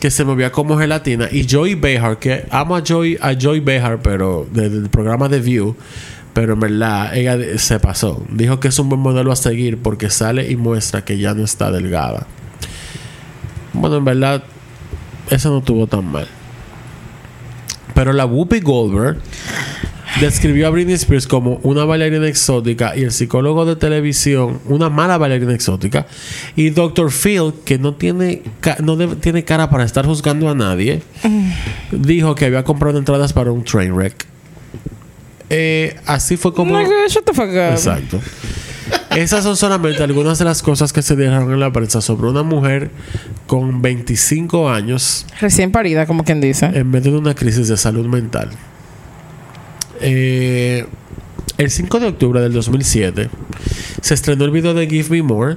[0.00, 1.28] que se movía como gelatina.
[1.30, 5.76] Y Joy Behar, que amo a Joy, a Joy Behar, pero del programa The View,
[6.34, 8.20] pero en verdad ella de- se pasó.
[8.30, 11.44] Dijo que es un buen modelo a seguir porque sale y muestra que ya no
[11.44, 12.26] está delgada.
[13.72, 14.42] Bueno, en verdad,
[15.30, 16.26] eso no estuvo tan mal.
[18.02, 19.18] Pero la Whoopi Goldberg
[20.20, 25.18] describió a Britney Spears como una bailarina exótica y el psicólogo de televisión una mala
[25.18, 26.08] bailarina exótica
[26.56, 27.12] y Dr.
[27.12, 28.42] Phil que no tiene
[28.82, 31.00] no debe- tiene cara para estar juzgando a nadie
[31.92, 34.26] dijo que había comprado entradas para un train wreck
[35.48, 36.74] Eh, así fue como
[37.08, 37.72] shut the fuck up.
[37.72, 38.20] Exacto.
[39.16, 42.42] Esas son solamente algunas de las cosas que se dijeron en la prensa sobre una
[42.42, 42.90] mujer
[43.46, 46.66] con 25 años Recién parida, como quien dice.
[46.66, 48.50] en medio de una crisis de salud mental.
[50.00, 50.86] Eh,
[51.58, 53.28] el 5 de octubre del 2007
[54.00, 55.56] se estrenó el video de Give Me More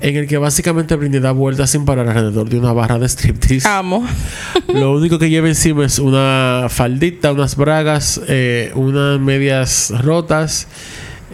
[0.00, 3.68] en el que básicamente Britney da vueltas sin parar alrededor de una barra de striptease.
[3.68, 4.06] Amo.
[4.68, 10.68] Lo único que lleva encima es una faldita, unas bragas, eh, unas medias rotas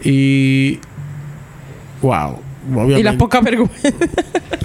[0.04, 0.80] y...
[2.06, 2.38] ¡Wow!
[2.96, 3.88] Y la poca vergüenza.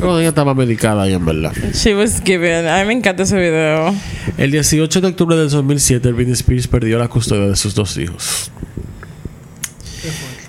[0.02, 1.54] Ella estaba medicada ahí en verdad.
[1.74, 2.68] She was given.
[2.68, 3.94] A mí me encanta ese video.
[4.38, 8.52] El 18 de octubre del 2007, Britney Spears perdió la custodia de sus dos hijos.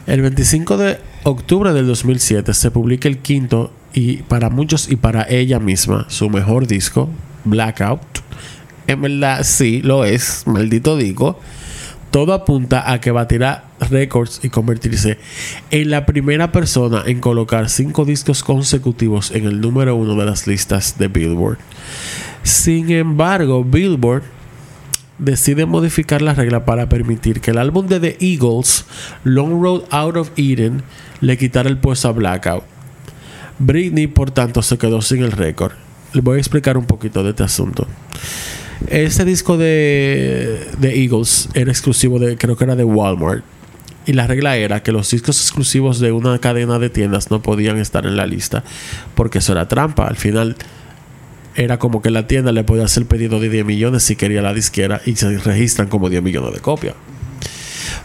[0.06, 5.26] El 25 de octubre del 2007 se publica el quinto y para muchos y para
[5.28, 7.08] ella misma su mejor disco,
[7.44, 8.00] Blackout.
[8.86, 11.38] En verdad sí lo es, maldito digo.
[12.12, 15.18] Todo apunta a que batirá récords y convertirse
[15.70, 20.46] en la primera persona en colocar cinco discos consecutivos en el número uno de las
[20.46, 21.56] listas de Billboard.
[22.42, 24.24] Sin embargo, Billboard
[25.18, 28.84] decide modificar la regla para permitir que el álbum de The Eagles,
[29.24, 30.82] Long Road Out of Eden,
[31.22, 32.64] le quitara el puesto a Blackout.
[33.58, 35.72] Britney, por tanto, se quedó sin el récord.
[36.12, 37.86] Le voy a explicar un poquito de este asunto.
[38.88, 43.44] Este disco de, de Eagles era exclusivo de, creo que era de Walmart.
[44.04, 47.78] Y la regla era que los discos exclusivos de una cadena de tiendas no podían
[47.78, 48.64] estar en la lista
[49.14, 50.06] porque eso era trampa.
[50.08, 50.56] Al final
[51.54, 54.54] era como que la tienda le podía hacer pedido de 10 millones si quería la
[54.54, 56.94] disquera y se registran como 10 millones de copias.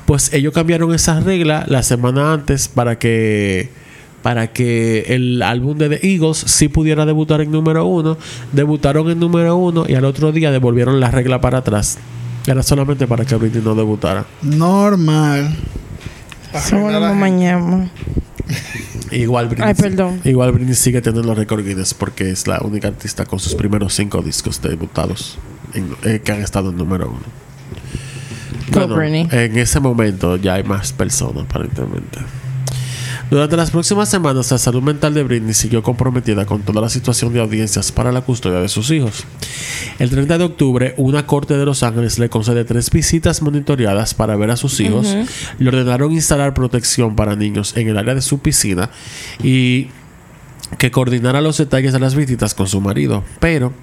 [0.06, 3.70] Pues ellos cambiaron esa regla la semana antes para que
[4.22, 8.18] para que el álbum de The Eagles sí pudiera debutar en número uno.
[8.52, 11.98] Debutaron en número uno y al otro día devolvieron la regla para atrás.
[12.46, 14.26] Era solamente para que Britney no debutara.
[14.42, 15.56] Normal.
[16.68, 17.90] Somos los mañana.
[19.12, 20.20] Igual Britney, Ay, perdón.
[20.26, 23.94] igual Britney sigue teniendo los récord Guinness porque es la única artista con sus primeros
[23.94, 25.38] cinco discos debutados
[25.74, 27.22] en- eh, que han estado en número uno.
[28.96, 29.28] Britney.
[29.32, 32.20] en ese momento ya hay más personas aparentemente.
[33.30, 37.34] Durante las próximas semanas, la salud mental de Britney siguió comprometida con toda la situación
[37.34, 39.26] de audiencias para la custodia de sus hijos.
[40.00, 44.38] El 30 de octubre, una corte de Los Ángeles le concede tres visitas monitoreadas para
[44.38, 45.14] ver a sus hijos.
[45.60, 48.92] Le ordenaron instalar protección para niños en el área de su piscina
[49.44, 49.90] y
[50.78, 53.26] que coordinara los detalles de las visitas con su marido.
[53.42, 53.74] Pero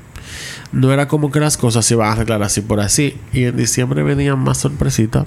[0.72, 3.18] no era como que las cosas se iban a arreglar así por así.
[3.34, 5.26] Y en diciembre venían más sorpresitas.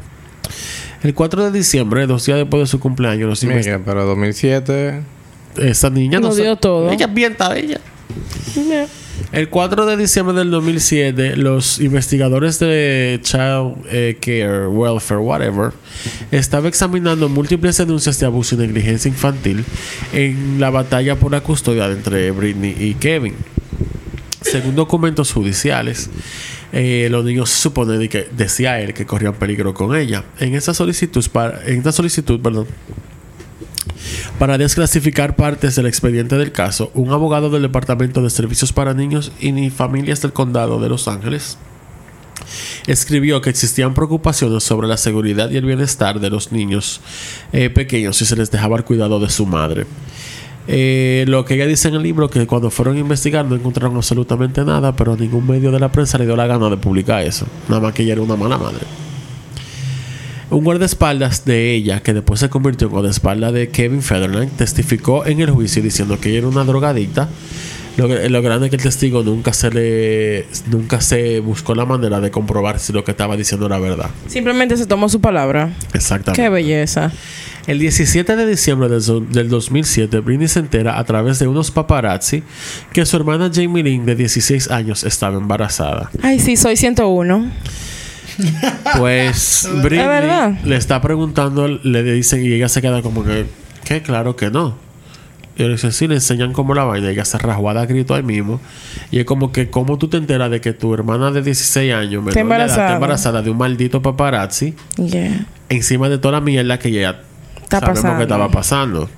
[1.04, 5.02] El 4 de diciembre, dos días después de su cumpleaños, los Mira, pero 2007.
[5.58, 6.92] esa niña no dio todo.
[6.92, 7.80] Ella es bien bella.
[9.34, 15.74] El 4 de diciembre del 2007, los investigadores de Child eh, Care, Welfare, whatever,
[16.32, 19.66] estaban examinando múltiples denuncias de abuso y negligencia infantil
[20.14, 23.36] en la batalla por la custodia entre Britney y Kevin.
[24.42, 26.10] Según documentos judiciales,
[26.80, 30.24] eh, los niños supone que decía él que corrían peligro con ella.
[30.40, 32.68] En esa solicitud, para, en esta solicitud, perdón,
[34.38, 39.32] para desclasificar partes del expediente del caso, un abogado del Departamento de Servicios para Niños
[39.40, 41.58] y Familias del Condado de Los Ángeles
[42.86, 47.02] escribió que existían preocupaciones sobre la seguridad y el bienestar de los niños
[47.54, 49.88] eh, pequeños si se les dejaba el cuidado de su madre.
[50.68, 53.96] Eh, lo que ella dice en el libro que cuando fueron a investigar no encontraron
[53.96, 57.48] absolutamente nada, pero ningún medio de la prensa le dio la gana de publicar eso.
[57.70, 58.82] Nada más que ella era una mala madre.
[60.50, 65.42] Un guardaespaldas de ella, que después se convirtió en guardaespaldas de Kevin Federline, testificó en
[65.42, 67.30] el juicio diciendo que ella era una drogadicta.
[67.98, 72.30] Lo grande es que el testigo nunca se le nunca se buscó la manera de
[72.30, 74.12] comprobar si lo que estaba diciendo era verdad.
[74.28, 75.74] Simplemente se tomó su palabra.
[75.94, 76.40] Exactamente.
[76.40, 77.12] Qué belleza.
[77.68, 81.70] El 17 de diciembre del, zo- del 2007, Britney se entera a través de unos
[81.70, 82.42] paparazzi
[82.94, 86.10] que su hermana Jamie Lynn, de 16 años, estaba embarazada.
[86.24, 87.52] Ay, sí, soy 101.
[88.98, 93.46] Pues ¿Es Britney le está preguntando, le dicen y ella se queda como que,
[93.84, 94.02] ¿qué?
[94.02, 94.76] Claro que no.
[95.58, 97.10] Y le dicen, sí, le enseñan como la vaina.
[97.10, 98.62] Ella se rajó a grito ahí mismo.
[99.10, 102.24] Y es como que, ¿cómo tú te enteras de que tu hermana de 16 años,
[102.24, 102.86] menor edad, embarazada.
[102.86, 104.76] está embarazada de un maldito paparazzi?
[104.98, 105.48] Yeah.
[105.70, 107.24] Encima de toda la mierda que ya
[107.68, 108.18] Está sabemos pasando.
[108.18, 109.10] que estaba pasando.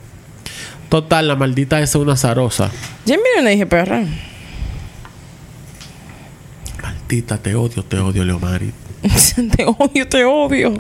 [0.90, 2.72] Total, la maldita esa es una zarosa.
[3.06, 4.04] Yo mira una dije, perra.
[6.82, 8.72] Maldita, te odio, te odio, Leomari.
[9.56, 10.74] te odio, te odio.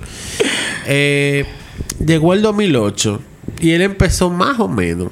[0.87, 1.45] Eh,
[2.03, 3.21] llegó el 2008
[3.59, 5.09] y él empezó más o menos.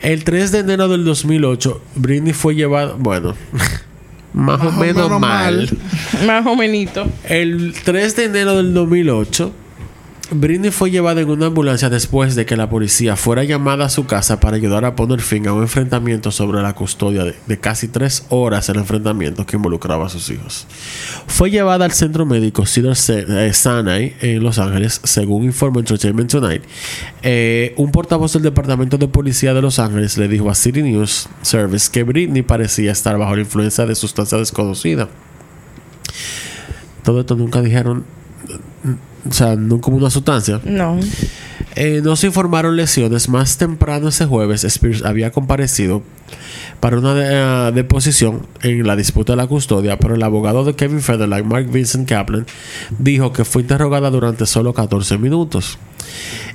[0.00, 3.36] El 3 de enero del 2008, Britney fue llevada, bueno,
[4.32, 5.70] más, o menos, mal.
[6.26, 7.06] Más o menito.
[7.22, 9.52] El 3 de enero del 2008,
[10.34, 14.06] Britney fue llevada en una ambulancia después de que la policía fuera llamada a su
[14.06, 18.24] casa para ayudar a poner fin a un enfrentamiento sobre la custodia de, casi tres
[18.30, 20.66] horas el enfrentamiento que involucraba a sus hijos.
[21.26, 26.62] Fue llevada al centro médico Cedar eh, Sinai en Los Ángeles, según informó Entertainment Tonight.
[27.22, 31.28] Eh, un portavoz del Departamento de Policía de Los Ángeles le dijo a City News
[31.42, 35.08] Service que Britney parecía estar bajo la influencia de sustancia desconocida.
[37.04, 38.04] Todo esto nunca dijeron,
[39.28, 40.60] o sea, nunca hubo una sustancia.
[40.64, 40.98] No.
[41.76, 43.28] Eh, no se informaron lesiones.
[43.28, 46.02] Más temprano ese jueves, Spears había comparecido
[46.80, 47.24] para una de-
[47.68, 51.70] eh, deposición en la disputa de la custodia, pero el abogado de Kevin Federline, Mark
[51.70, 52.46] Vincent Kaplan,
[52.98, 55.78] dijo que fue interrogada durante solo 14 minutos.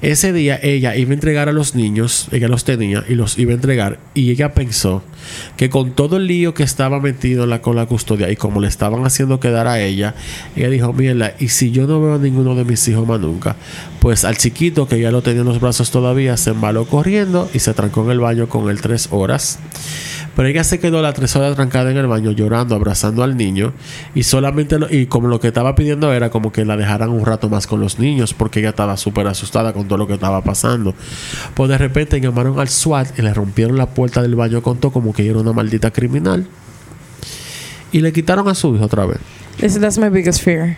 [0.02, 3.52] Ese día ella iba a entregar a los niños, ella los tenía y los iba
[3.52, 5.02] a entregar, y ella pensó
[5.58, 8.68] que con todo el lío que estaba metido la, con la custodia y como le
[8.68, 10.16] estaban haciendo quedar a ella,
[10.56, 13.56] ella dijo, mierda, y si yo no veo a ninguno de mis hijos más nunca,
[14.00, 17.60] pues al chiquito que ya lo tenía en los brazos todavía, se embaló corriendo y
[17.60, 19.60] se trancó en el baño con él tres horas.
[20.38, 23.74] Pero ella se quedó las tres horas trancada en el baño llorando, abrazando al niño
[24.16, 27.26] y solamente lo- y como lo que estaba pidiendo era como que la dejaran un
[27.26, 30.42] rato más con los niños porque ella estaba súper asustada con todo lo que estaba
[30.44, 30.94] pasando.
[31.56, 34.92] Pues de repente llamaron al SWAT y le rompieron la puerta del baño con todo
[34.94, 36.46] como que era una maldita criminal
[37.92, 39.18] y le quitaron a su hijo otra vez.
[39.60, 40.78] That's my biggest fear.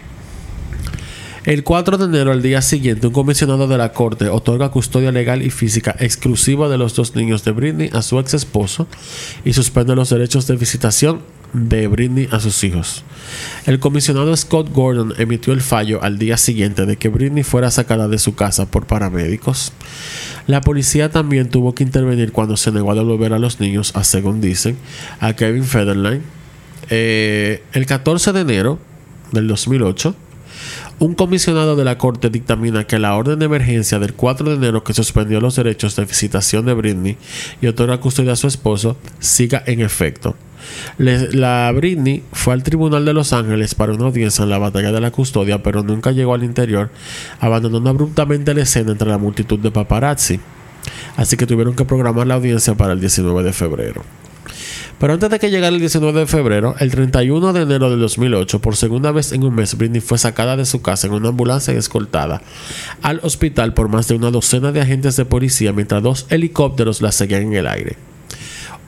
[1.45, 5.41] El 4 de enero, al día siguiente, un comisionado de la corte otorga custodia legal
[5.41, 8.87] y física exclusiva de los dos niños de Britney a su ex esposo
[9.45, 11.21] y suspende los derechos de visitación
[11.53, 13.03] de Britney a sus hijos.
[13.65, 18.09] El comisionado Scott Gordon emitió el fallo al día siguiente de que Britney fuera sacada
[18.09, 19.71] de su casa por paramédicos.
[20.45, 24.03] La policía también tuvo que intervenir cuando se negó a devolver a los niños, a
[24.03, 24.77] según dicen,
[25.21, 26.21] a Kevin Federline.
[26.89, 28.79] Eh, el 14 de enero
[29.31, 30.15] del 2008,
[30.99, 34.83] un comisionado de la corte dictamina que la orden de emergencia del 4 de enero
[34.83, 37.17] que suspendió los derechos de visitación de Britney
[37.61, 40.35] y otorga custodia a su esposo siga en efecto.
[40.97, 45.01] La Britney fue al tribunal de Los Ángeles para una audiencia en la batalla de
[45.01, 46.89] la custodia, pero nunca llegó al interior,
[47.39, 50.39] abandonando abruptamente la escena entre la multitud de paparazzi.
[51.15, 54.03] Así que tuvieron que programar la audiencia para el 19 de febrero.
[54.99, 58.59] Pero antes de que llegara el 19 de febrero, el 31 de enero del 2008,
[58.59, 61.73] por segunda vez en un mes, Britney fue sacada de su casa en una ambulancia
[61.73, 62.41] y escoltada
[63.01, 67.13] al hospital por más de una docena de agentes de policía mientras dos helicópteros la
[67.13, 67.95] seguían en el aire.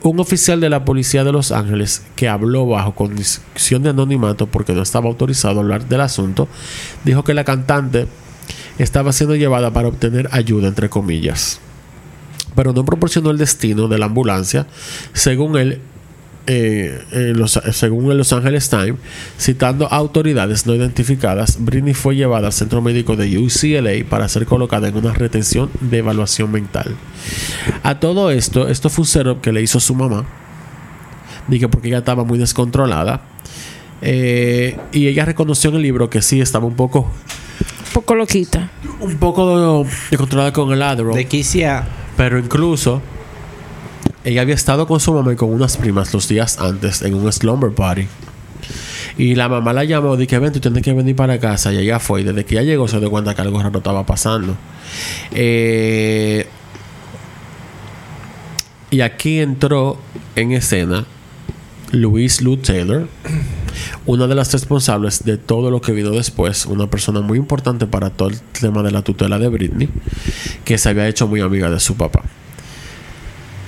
[0.02, 4.74] Un oficial de la policía de Los Ángeles que habló bajo condición de anonimato porque
[4.74, 6.46] no estaba autorizado a hablar del asunto,
[7.04, 8.06] dijo que la cantante
[8.78, 11.60] estaba siendo llevada para obtener ayuda, entre comillas
[12.54, 14.66] pero no proporcionó el destino de la ambulancia,
[15.14, 15.80] según él,
[16.46, 18.96] eh, en los- según el Los Angeles Times,
[19.38, 24.88] citando autoridades no identificadas, Britney fue llevada al centro médico de UCLA para ser colocada
[24.88, 26.94] en una retención de evaluación mental.
[27.82, 30.24] A todo esto, esto fue un setup que le hizo su mamá,
[31.48, 33.22] dije porque ella estaba muy descontrolada.
[34.04, 38.68] eh, y ella reconoció en el libro que sí estaba un poco Un poco loquita.
[38.98, 41.14] un poco descontrolada con el Adderall.
[41.14, 41.82] De.
[42.16, 43.00] Pero incluso
[44.24, 47.32] ella había estado con su mamá y con unas primas los días antes en un
[47.32, 48.06] slumber party.
[49.18, 51.72] Y la mamá la llamó dije, ven, tú tienes que venir para casa.
[51.72, 52.22] Y ella fue.
[52.22, 54.56] Y desde que ella llegó se dio cuenta que algo raro estaba pasando.
[55.32, 56.46] Eh,
[58.90, 59.98] y aquí entró
[60.36, 61.06] en escena
[61.92, 63.08] Louise Lou Taylor,
[64.06, 68.10] una de las responsables de todo lo que vino después, una persona muy importante para
[68.10, 69.88] todo el tema de la tutela de Britney,
[70.64, 72.22] que se había hecho muy amiga de su papá.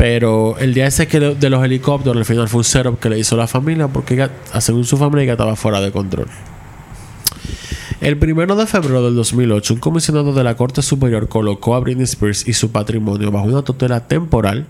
[0.05, 3.19] Pero el día ese que de, los helicópteros, al final fue un setup que le
[3.19, 4.29] hizo la familia, porque
[4.61, 6.27] según su familia, ella estaba fuera de control.
[8.03, 12.05] El primero de febrero del 2008, un comisionado de la Corte Superior colocó a Britney
[12.05, 14.67] Spears y su patrimonio bajo una tutela temporal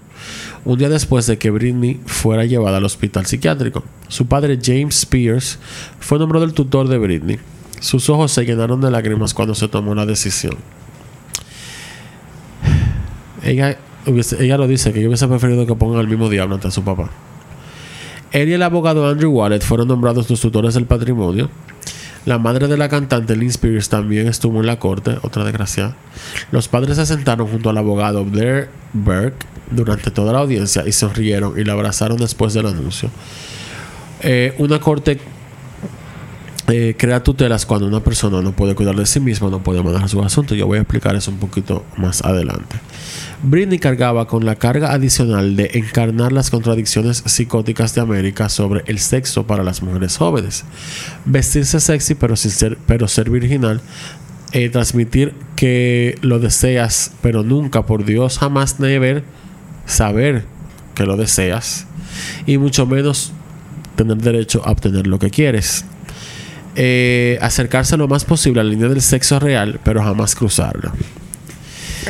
[0.64, 3.82] un día después de que Britney fuera llevada al hospital psiquiátrico.
[4.07, 5.59] Su padre James Spears
[5.99, 7.41] fue nombrado el tutor de Britney.
[7.80, 10.55] Sus ojos se llenaron de lágrimas cuando se tomó la decisión.
[13.43, 13.76] Ella,
[14.07, 17.11] ella lo dice que yo hubiese preferido que pongan al mismo diablo ante su papá.
[18.33, 21.51] Él y el abogado Andrew Wallet fueron nombrados los tutores del patrimonio.
[22.27, 25.95] La madre de la cantante Lynn Spears también estuvo en la corte, otra desgracia.
[26.51, 31.59] Los padres se sentaron junto al abogado Blair Burke durante toda la audiencia y sonrieron
[31.59, 33.11] y la abrazaron después del anuncio.
[34.23, 35.21] Eh, una corte
[36.69, 40.09] eh, crea tutelas cuando una persona no puede cuidar de sí misma, no puede manejar
[40.09, 40.55] su asunto.
[40.55, 42.77] Yo voy a explicar eso un poquito más adelante.
[43.45, 48.99] Britney cargaba con la carga adicional de encarnar las contradicciones psicóticas de América sobre el
[48.99, 50.65] sexo para las mujeres jóvenes.
[51.27, 53.81] Vestirse sexy pero, sin ser, pero ser virginal.
[54.53, 59.25] eh, transmitir que lo deseas, pero nunca, por Dios, jamás never
[59.85, 60.45] saber
[60.95, 61.87] que lo deseas.
[62.47, 63.33] Y mucho menos
[63.97, 65.85] tener derecho a obtener lo que quieres.
[66.77, 70.93] Eh, acercarse lo más posible a la línea del sexo real, pero jamás cruzarlo.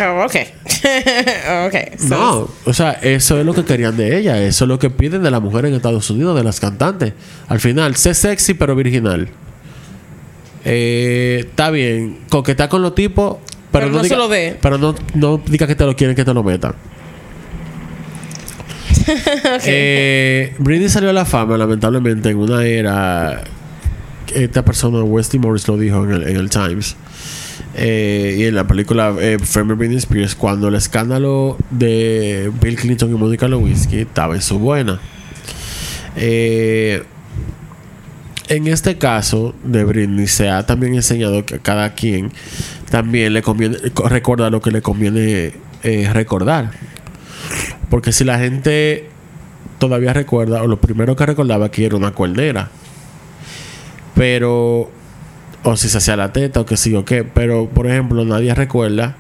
[0.00, 0.34] Oh, ok.
[1.66, 1.98] ok.
[1.98, 4.42] So- No, o sea, eso es lo que querían de ella.
[4.42, 7.12] Eso es lo que piden de la mujer en Estados Unidos, de las cantantes.
[7.48, 9.28] Al final, sé sexy pero virginal.
[10.64, 13.36] Eh, está bien, coquetea con los tipos,
[13.70, 14.56] pero, Pero no se diga, lo dé.
[14.60, 16.74] Pero no, no diga que te lo quieren que te lo metan.
[19.66, 23.44] eh, Britney salió a la fama, lamentablemente, en una era.
[24.34, 26.96] Esta persona, Wesley Morris, lo dijo en el, en el Times.
[27.76, 33.10] Eh, y en la película eh, Frame Britney Spears, cuando el escándalo de Bill Clinton
[33.10, 35.00] y Mónica Lewinsky estaba en su buena.
[36.16, 37.02] Eh,
[38.48, 42.30] en este caso de Britney se ha también enseñado que a cada quien
[42.90, 46.70] también le conviene recordar lo que le conviene eh, recordar.
[47.90, 49.08] Porque si la gente
[49.78, 52.70] todavía recuerda, o lo primero que recordaba que era una cuernera.
[54.14, 54.90] Pero,
[55.64, 57.24] o si se hacía la teta, o que sí o qué.
[57.24, 59.16] Pero, por ejemplo, nadie recuerda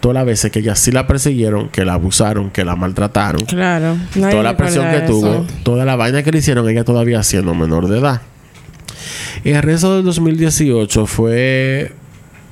[0.00, 3.44] todas las veces que ella sí la persiguieron, que la abusaron, que la maltrataron.
[3.44, 3.96] Claro.
[4.14, 7.54] Nadie toda la presión que tuvo, toda la vaina que le hicieron, ella todavía siendo
[7.54, 8.22] menor de edad.
[9.44, 11.92] El resto del 2018 fue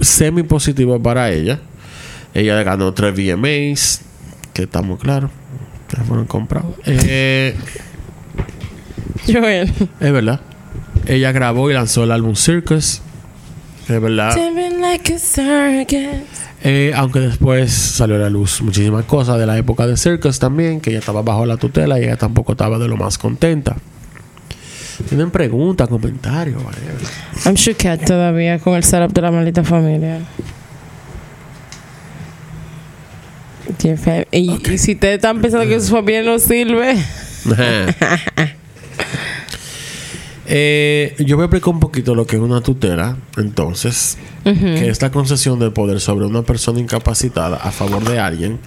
[0.01, 1.61] semi positivo para ella.
[2.35, 4.01] Ella ganó tres VMAs,
[4.53, 5.31] que está muy claro,
[5.89, 6.75] que fueron comprados.
[6.85, 7.55] Eh,
[9.33, 9.72] Joel.
[10.01, 10.41] Es verdad.
[11.07, 13.01] Ella grabó y lanzó el álbum Circus.
[13.89, 14.35] Es verdad.
[16.66, 20.80] Eh, aunque después salió a la luz muchísimas cosas de la época de Circus también,
[20.80, 23.76] que ella estaba bajo la tutela y ella tampoco estaba de lo más contenta.
[25.09, 26.62] Tienen preguntas, comentarios.
[27.45, 30.20] I'm shooked todavía con el setup de la maldita familia.
[33.97, 34.24] Feo.
[34.30, 36.97] Y, y si ustedes están pensando que su familia no sirve,
[40.47, 45.01] Eh, yo voy a explicar un poquito lo que es una tutela, entonces, que es
[45.01, 48.59] la concesión del poder sobre una persona incapacitada a favor de alguien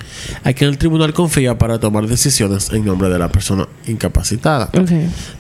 [0.44, 4.72] a quien el tribunal confía para tomar decisiones en nombre de la persona incapacitada.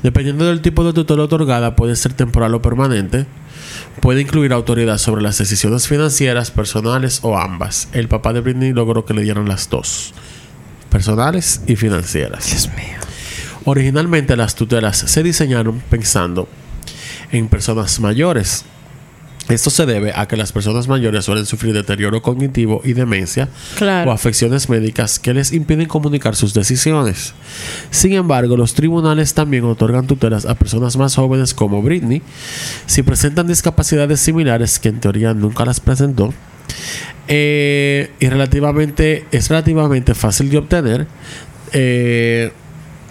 [0.03, 3.25] Dependiendo del tipo de tutela otorgada, puede ser temporal o permanente.
[3.99, 7.89] Puede incluir autoridad sobre las decisiones financieras, personales o ambas.
[7.93, 10.13] El papá de Britney logró que le dieran las dos,
[10.91, 12.45] personales y financieras.
[12.45, 13.16] Dios mío.
[13.69, 16.47] Originalmente las tutelas se diseñaron pensando
[17.33, 18.63] en personas mayores.
[19.49, 24.09] Esto se debe a que las personas mayores suelen sufrir deterioro cognitivo y demencia Claro.
[24.09, 27.33] o afecciones médicas que les impiden comunicar sus decisiones.
[27.91, 32.21] Sin embargo, los tribunales también otorgan tutelas a personas más jóvenes como Britney
[32.85, 36.33] si presentan discapacidades similares que en teoría nunca las presentó.
[37.27, 41.07] Eh, y relativamente es relativamente fácil de obtener
[41.73, 42.53] eh,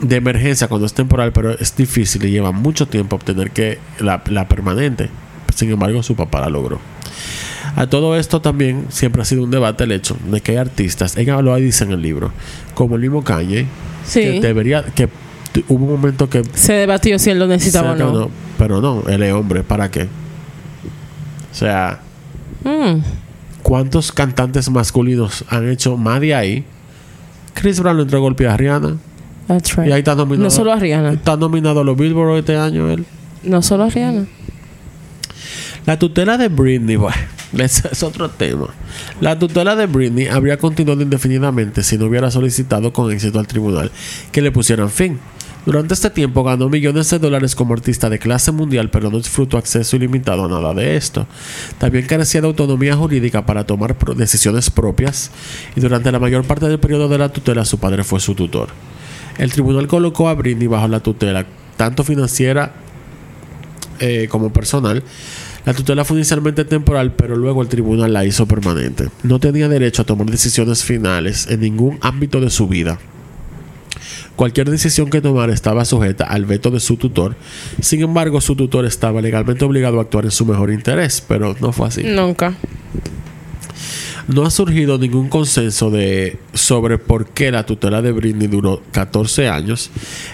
[0.00, 4.22] de emergencia cuando es temporal, pero es difícil y lleva mucho tiempo obtener que la,
[4.26, 5.08] la permanente.
[5.54, 6.78] Sin embargo, su papá la logró.
[7.76, 11.16] A todo esto también siempre ha sido un debate el hecho de que hay artistas,
[11.16, 12.32] ella lo dice en el libro,
[12.74, 13.66] como el mismo Kanye,
[14.06, 14.20] Sí.
[14.20, 15.08] que debería, que
[15.68, 18.30] hubo un momento que Se debatió si él lo necesitaba o no.
[18.58, 20.02] pero no, él es hombre, ¿para qué?
[21.50, 22.00] O sea,
[22.64, 23.00] Mm.
[23.62, 26.64] ¿cuántos cantantes masculinos han hecho más de ahí?
[27.54, 28.96] Chris Brown le entró golpe a Rihanna
[29.46, 29.88] That's right.
[29.88, 30.44] y ahí está nominado.
[30.44, 31.12] No solo a Rihanna.
[31.12, 33.04] Está nominado a los Billboard este año él.
[33.42, 34.26] No solo a Rihanna.
[35.86, 37.16] La tutela de Britney, bueno,
[37.58, 38.68] es otro tema.
[39.20, 43.92] La tutela de Britney habría continuado indefinidamente si no hubiera solicitado con éxito al tribunal
[44.32, 45.20] que le pusieran fin.
[45.64, 49.58] Durante este tiempo ganó millones de dólares como artista de clase mundial, pero no disfrutó
[49.58, 51.26] acceso ilimitado a nada de esto.
[51.78, 55.32] También carecía de autonomía jurídica para tomar decisiones propias
[55.74, 58.68] y durante la mayor parte del periodo de la tutela su padre fue su tutor.
[59.38, 62.72] El tribunal colocó a Britney bajo la tutela, tanto financiera
[64.00, 65.02] eh, como personal.
[65.64, 69.08] La tutela fue inicialmente temporal, pero luego el tribunal la hizo permanente.
[69.24, 72.98] No tenía derecho a tomar decisiones finales en ningún ámbito de su vida.
[74.36, 77.34] Cualquier decisión que tomara estaba sujeta al veto de su tutor.
[77.80, 81.72] Sin embargo, su tutor estaba legalmente obligado a actuar en su mejor interés, pero no
[81.72, 82.04] fue así.
[82.04, 82.54] Nunca.
[84.28, 89.48] No ha surgido ningún consenso de sobre por qué la tutela de Britney duró 14
[89.48, 89.90] años.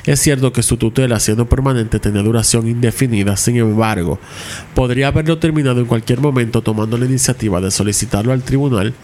[0.07, 3.37] Es cierto que su tutela, siendo permanente, tenía duración indefinida.
[3.37, 4.19] Sin embargo,
[4.75, 8.95] podría haberlo terminado en cualquier momento tomando la iniciativa de solicitarlo al tribunal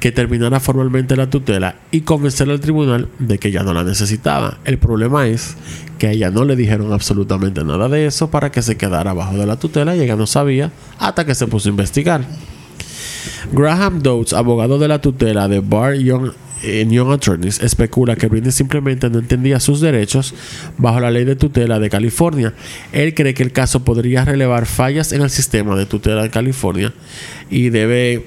[0.00, 4.58] que terminara formalmente la tutela y convencer al tribunal de que ya no la necesitaba.
[4.64, 5.56] El problema es
[6.00, 9.36] que a ella no le dijeron absolutamente nada de eso para que se quedara bajo
[9.36, 12.24] de la tutela y ella no sabía hasta que se puso a investigar.
[13.52, 19.10] Graham Dodds, abogado de la tutela de Bar Young, Young Attorneys, especula que Britney simplemente
[19.10, 20.34] no entendía sus derechos
[20.78, 22.54] bajo la ley de tutela de California.
[22.92, 26.92] Él cree que el caso podría relevar fallas en el sistema de tutela de California
[27.50, 28.24] y debe,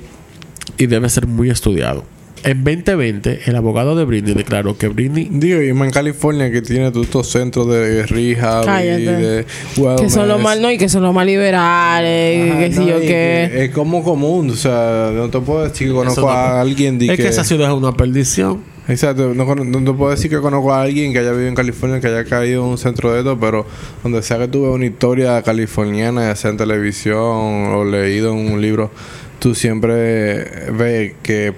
[0.78, 2.15] y debe ser muy estudiado.
[2.46, 6.62] En 2020, el abogado de Britney declaró que Britney Digo, y más en California que
[6.62, 9.02] tiene todos estos centros de rehab y Cállate.
[9.02, 10.44] de Que son los wellness.
[10.44, 13.66] mal, no, y que son los más liberales, Ajá, que si yo y que.
[13.66, 17.08] Es como común, o sea, no te puedo decir que conozco no a alguien de
[17.08, 18.62] es que esa ciudad es una perdición.
[18.88, 21.56] Exacto, no, cono- no te puedo decir que conozco a alguien que haya vivido en
[21.56, 23.66] California, que haya caído en un centro de esto, pero
[24.04, 28.62] donde sea que tuve una historia californiana, ya sea en televisión o leído en un
[28.62, 28.92] libro,
[29.40, 31.54] tú siempre ves que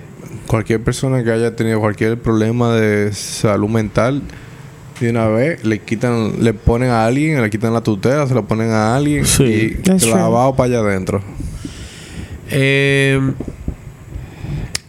[0.47, 4.21] cualquier persona que haya tenido cualquier problema de salud mental,
[4.99, 8.41] de una vez le quitan, le ponen a alguien, le quitan la tutela, se la
[8.41, 9.43] ponen a alguien Sí.
[9.43, 11.21] y clavado para allá adentro.
[12.49, 13.19] Eh,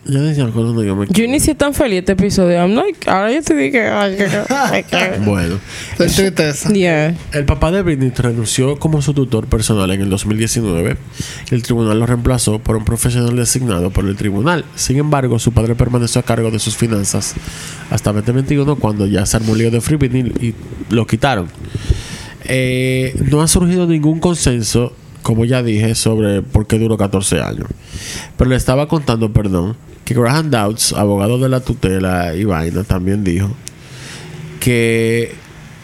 [0.08, 2.56] yo algo donde yo me Yo inicié tan feliz este episodio.
[2.58, 3.88] I'm like, ahora yo te dije.
[3.88, 5.58] ay, que- ay, que- Bueno.
[5.98, 6.70] Es tristeza.
[6.72, 7.14] Yeah.
[7.32, 10.96] El papá de Britney renunció como su tutor personal en el 2019
[11.50, 14.64] y el tribunal lo reemplazó por un profesional designado por el tribunal.
[14.76, 17.34] Sin embargo, su padre permaneció a cargo de sus finanzas
[17.90, 20.54] hasta 2021 cuando ya se armó lío de Free Britney y
[20.94, 21.48] lo quitaron.
[22.44, 27.66] Eh, no ha surgido ningún consenso, como ya dije, sobre por qué duró 14 años.
[28.36, 29.76] Pero le estaba contando, perdón,
[30.08, 33.50] que Graham Dowds, abogado de la tutela y vaina, también dijo
[34.58, 35.34] que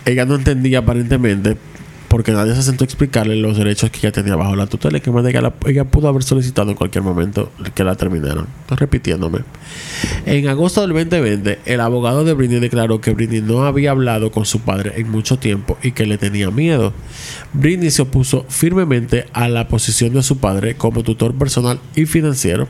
[0.07, 1.59] ella no entendía aparentemente
[2.15, 5.01] porque nadie se sentó a explicarle los derechos que ella tenía bajo la tutela y
[5.01, 8.47] que más de que la- ella pudo haber solicitado en cualquier momento que la terminaran.
[8.61, 9.41] Estoy repitiéndome.
[10.25, 14.45] En agosto del 2020, el abogado de Britney declaró que Britney no había hablado con
[14.45, 16.93] su padre en mucho tiempo y que le tenía miedo.
[17.53, 22.69] Britney se opuso firmemente a la posición de su padre como tutor personal y financiero.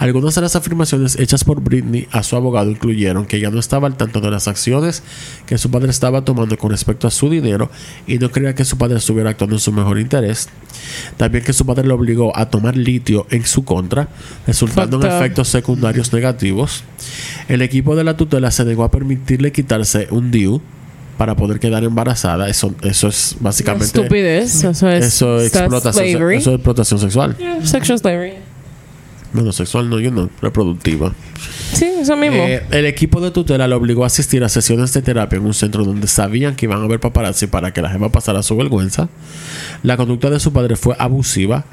[0.00, 3.86] Algunas de las afirmaciones hechas por Britney a su abogado incluyeron que ella no estaba
[3.86, 5.04] al tanto de las acciones
[5.46, 7.70] que su padre estaba tomando con respecto a su dinero
[8.08, 10.48] y no creía que su padre estuviera actuando en su mejor interés.
[11.16, 14.08] También que su padre le obligó a tomar litio en su contra,
[14.46, 16.84] resultando en efectos secundarios negativos.
[17.48, 20.60] El equipo de la tutela se negó a permitirle quitarse un DIU
[21.16, 22.48] para poder quedar embarazada.
[22.48, 23.86] Eso, eso es básicamente...
[23.86, 24.64] Estupidez.
[24.64, 25.04] Eso es.
[25.04, 26.36] Eso explotación, slavery.
[26.38, 27.36] eso es explotación sexual.
[27.38, 28.32] Yeah, sexual slavery.
[29.32, 31.12] Bueno, sexual no, yo no, reproductiva.
[31.72, 32.36] Sí, eso mismo.
[32.42, 35.54] Eh, el equipo de tutela le obligó a asistir a sesiones de terapia en un
[35.54, 39.08] centro donde sabían que iban a ver paparazzi para que la jefa pasara su vergüenza.
[39.82, 41.64] La conducta de su padre fue abusiva.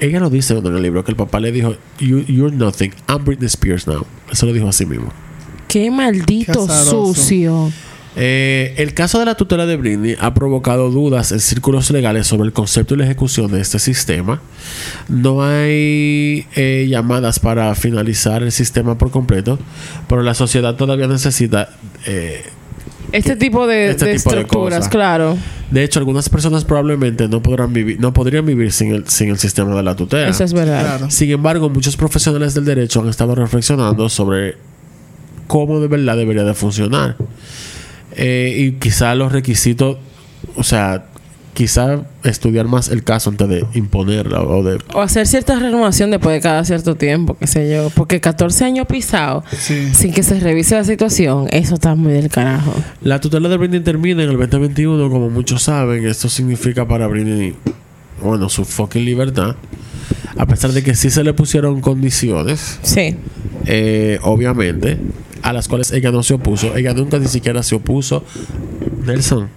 [0.00, 3.24] Ella lo dice en el libro que el papá le dijo, "You- You're nothing, I'm
[3.24, 4.04] Britney Spears now.
[4.32, 5.12] Eso lo dijo así mismo.
[5.68, 7.70] Qué maldito Qué sucio.
[8.16, 12.46] Eh, el caso de la tutela de Britney ha provocado dudas en círculos legales sobre
[12.46, 14.40] el concepto y la ejecución de este sistema.
[15.08, 19.58] No hay eh, llamadas para finalizar el sistema por completo,
[20.08, 21.70] pero la sociedad todavía necesita...
[22.06, 22.44] eh,
[23.10, 24.88] Este tipo de, Este de tipo de estructuras, cosas.
[24.90, 25.36] claro.
[25.72, 29.38] de hecho, algunas personas probablemente no podrán vivir, no podrían vivir sin el, sin el
[29.38, 30.28] sistema de la tutela.
[30.28, 30.80] Eso es verdad.
[30.98, 31.10] Claro.
[31.10, 34.54] Sin embargo, muchos profesionales del derecho han estado reflexionando sobre
[35.48, 37.16] cómo de verdad debería de funcionar.
[38.16, 39.98] Eh, y quizá los requisitos,
[40.56, 41.06] o sea,
[41.54, 44.78] quizá estudiar más el caso antes de imponerla o de...
[44.92, 47.90] O hacer cierta renovación después de cada cierto tiempo, qué sé yo.
[47.94, 49.90] Porque 14 años pisado Sí.
[49.94, 52.74] sin que se revise la situación, eso está muy del carajo.
[53.02, 56.04] La tutela de Britney termina en el 2021, como muchos saben.
[56.06, 57.54] Esto significa para Britney,
[58.20, 59.54] bueno, su fucking libertad.
[60.36, 63.14] A pesar de que sí se le pusieron condiciones, Sí.
[63.66, 64.98] eh, obviamente,
[65.44, 66.74] a las cuales ella no se opuso.
[66.74, 68.24] Ella nunca ni siquiera se opuso.
[69.04, 69.50] Nelson.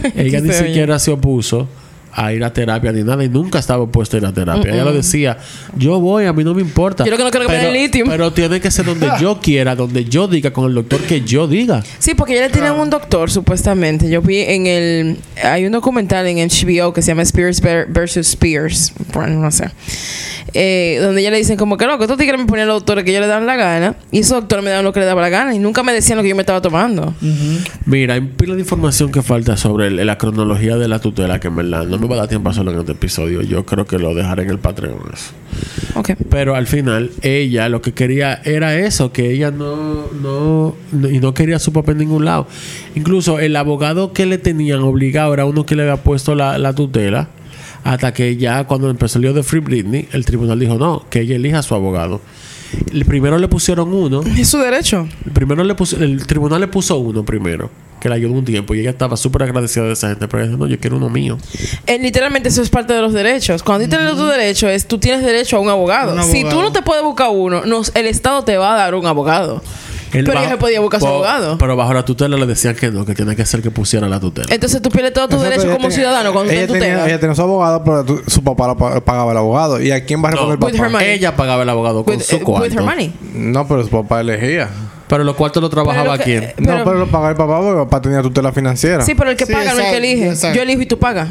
[0.14, 1.66] ella ni siquiera se opuso
[2.12, 4.72] a ir a terapia ni nada y nunca estaba opuesta a ir a terapia.
[4.72, 5.38] Ella lo decía,
[5.76, 7.04] yo voy, a mí no me importa.
[7.04, 8.04] Yo no quiero que me pero, den litio.
[8.06, 11.46] pero tiene que ser donde yo quiera, donde yo diga, con el doctor que yo
[11.46, 11.82] diga.
[11.98, 14.08] Sí, porque ella le tienen un doctor, supuestamente.
[14.10, 15.16] Yo vi en el.
[15.42, 18.92] Hay un documental en HBO que se llama Spears ver- versus Spears.
[19.12, 19.70] Bueno, no sé.
[20.52, 23.04] Eh, donde ella le dicen, como que no, que estos tigres me ponían los doctores
[23.04, 23.94] que ellos le dan la gana.
[24.10, 25.54] Y esos doctores me daban lo que le daba la gana.
[25.54, 27.14] Y nunca me decían lo que yo me estaba tomando.
[27.86, 31.48] Mira, hay pila de información que falta sobre el- la cronología de la tutela que
[31.48, 33.42] en verdad no me va a dar tiempo a hacerlo en este episodio.
[33.42, 34.98] Yo creo que lo dejaré en el Patreon.
[35.12, 35.32] eso.
[35.94, 36.10] Ok.
[36.30, 41.18] Pero al final, ella lo que quería era eso, que ella no, no, no- y
[41.20, 42.46] no quería su papel en ningún lado.
[42.94, 46.72] Incluso el abogado que le tenían obligado era uno que le había puesto la, la
[46.74, 47.28] tutela.
[47.82, 51.20] Hasta que ya cuando empezó el lío de Free Britney, el tribunal dijo no, que
[51.22, 52.20] ella elija a su abogado.
[52.92, 54.22] El primero le pusieron uno.
[54.36, 55.08] Es su derecho.
[55.26, 58.74] El primero le puso, el tribunal le puso uno primero, que le ayudó un tiempo.
[58.74, 60.28] Y ella estaba súper agradecida de esa gente.
[60.28, 61.38] Pero ella dijo, no, yo quiero uno mío.
[61.86, 63.62] Eh, literalmente eso es parte de los derechos.
[63.62, 66.14] Cuando tú tienes tu derecho, es tú tienes derecho a un abogado.
[66.14, 68.94] Un Si tú no te puedes buscar uno, nos- el Estado te va a dar
[68.94, 69.62] un abogado.
[70.12, 71.56] Él Pero bajo- ella se podía buscar su po- abogado.
[71.58, 74.18] Pero bajo la tutela le decían que no, que tiene que ser que pusiera la
[74.18, 74.46] tutela.
[74.52, 77.34] Entonces tú pierdes todos tus Exacto, derechos como tenía- ciudadano cuando ella tenía, ella tenía
[77.36, 79.80] su abogado, pero tu- su papá pa- pagaba el abogado.
[79.80, 81.04] ¿Y a quién va a responder No, el papá?
[81.04, 82.68] Ella pagaba el abogado con with, su eh, cuarto.
[82.68, 83.12] with her money.
[83.34, 84.68] No, pero su papá elegía.
[85.06, 86.52] Pero los cuartos lo trabajaba lo que- quién.
[86.56, 89.04] Pero- no, pero lo pagaba el papá porque el papá tenía tutela financiera.
[89.04, 90.28] Sí, pero el que Sí, paga no es el que elige.
[90.28, 90.56] exacto.
[90.56, 91.28] Yo elijo y tú pagas.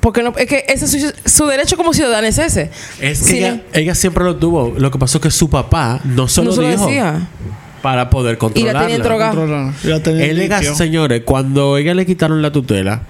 [0.00, 2.70] Porque no, es que ese es su, su derecho como ciudadano es ese.
[3.00, 4.72] Es que Si ella, ella siempre lo tuvo.
[4.78, 7.26] Lo que pasó es que su papá no se no lo se lo dijo decía.
[7.86, 9.30] Para poder Y la controlarla.
[9.32, 9.74] tenía.
[9.84, 13.02] Y la tenía Él señores, cuando ella le quitaron la tutela,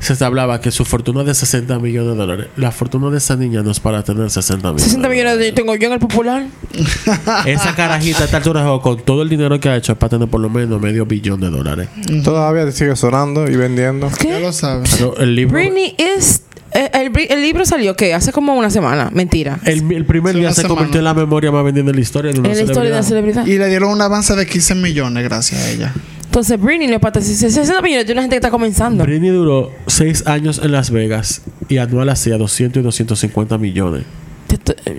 [0.00, 2.46] se hablaba que su fortuna de 60 millones de dólares.
[2.56, 4.82] La fortuna de esa niña no es para tener 60 millones.
[4.82, 6.44] 60 millones de, tengo yo en el popular.
[7.46, 10.26] Esa carajita a esta altura con todo el dinero que ha hecho es para tener
[10.28, 11.88] por lo menos medio billón de dólares.
[12.24, 14.10] Todavía sigue sonando y vendiendo.
[14.10, 14.40] Ya ¿Qué?
[14.40, 14.92] lo sabes.
[14.98, 15.56] Pero el libro.
[15.56, 16.42] Britney es.
[16.76, 18.14] Eh, el, libro salió, ¿qué?
[18.14, 19.10] Hace como una semana.
[19.12, 19.58] Mentira.
[19.64, 20.74] El, el primer Sí, día se semana.
[20.74, 22.96] convirtió en la memoria más vendida de la historia de una Es la historia de
[22.96, 23.46] la celebridad.
[23.46, 25.92] Y le dieron un avance de 15 millones gracias a ella.
[26.26, 29.04] Entonces, Britney no es para 60 millones de una gente que está comenzando.
[29.04, 34.02] Britney duró 6 años en Las Vegas y anual hacía 200 y 250 millones.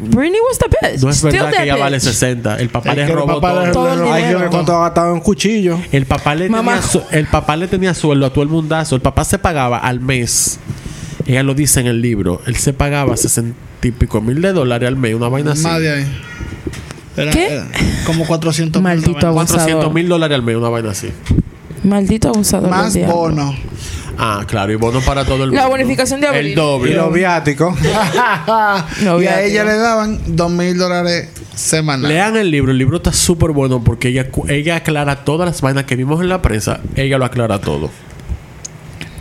[0.10, 1.04] Britney was the best.
[1.04, 1.84] No es Still verdad que ella bitch.
[1.84, 2.58] vale 60.
[2.58, 3.66] El papá Es le que el robó papá todo.
[3.66, 4.50] le- Todo el le- Hay que dinero.
[4.52, 5.80] cuánto ha gastado en cuchillo.
[5.92, 6.74] El papá le Mamá.
[6.76, 8.96] tenía su- el papá le tenía sueldo a todo el mundazo.
[8.96, 10.60] El papá se pagaba al mes.
[11.28, 12.42] Ella lo dice en el libro.
[12.48, 15.64] Él se pagaba 60 y pico mil de dólares al mes, una vaina así.
[15.64, 16.08] Más de ahí.
[17.18, 17.54] Era- ¿Qué?
[17.54, 17.68] era
[18.06, 19.30] como 400 mil Maldito la vaina.
[19.42, 19.60] abusador.
[19.62, 21.10] 400 mil dólares al mes, una vaina así.
[21.84, 22.70] Maldito abusador.
[22.70, 23.56] Más del bono.
[24.20, 25.62] Ah, claro, y bono para todo el mundo.
[25.62, 26.46] La bonificación de abril.
[26.48, 26.94] El Y doble.
[26.96, 27.76] los viáticos.
[29.04, 32.10] No, y a ella le daban dos mil dólares semanales.
[32.16, 35.84] Lean el libro, el libro está súper bueno porque ella, ella aclara todas las vainas
[35.84, 37.92] que vimos en la prensa, ella lo aclara todo.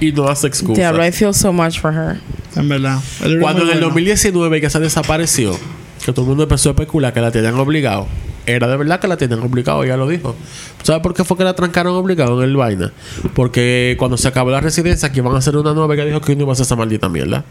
[0.01, 0.77] Y no hace excusas.
[0.77, 2.21] Diablo, I feel so much for her.
[2.55, 3.01] En verdad.
[3.41, 3.87] Cuando en el bueno.
[3.87, 5.57] 2019 que se desapareció,
[6.05, 8.07] que todo el mundo empezó a especular que la tenían obligado,
[8.47, 10.37] era de verdad que la tenían obligado, ella lo dijo.
[10.83, 12.93] ¿Sabes por qué fue que la trancaron obligado en el vaina?
[13.35, 16.37] Porque cuando se acabó la residencia, que iban a hacer una nueva, ella dijo que
[16.37, 17.45] no iba a hacer esa maldita mierda.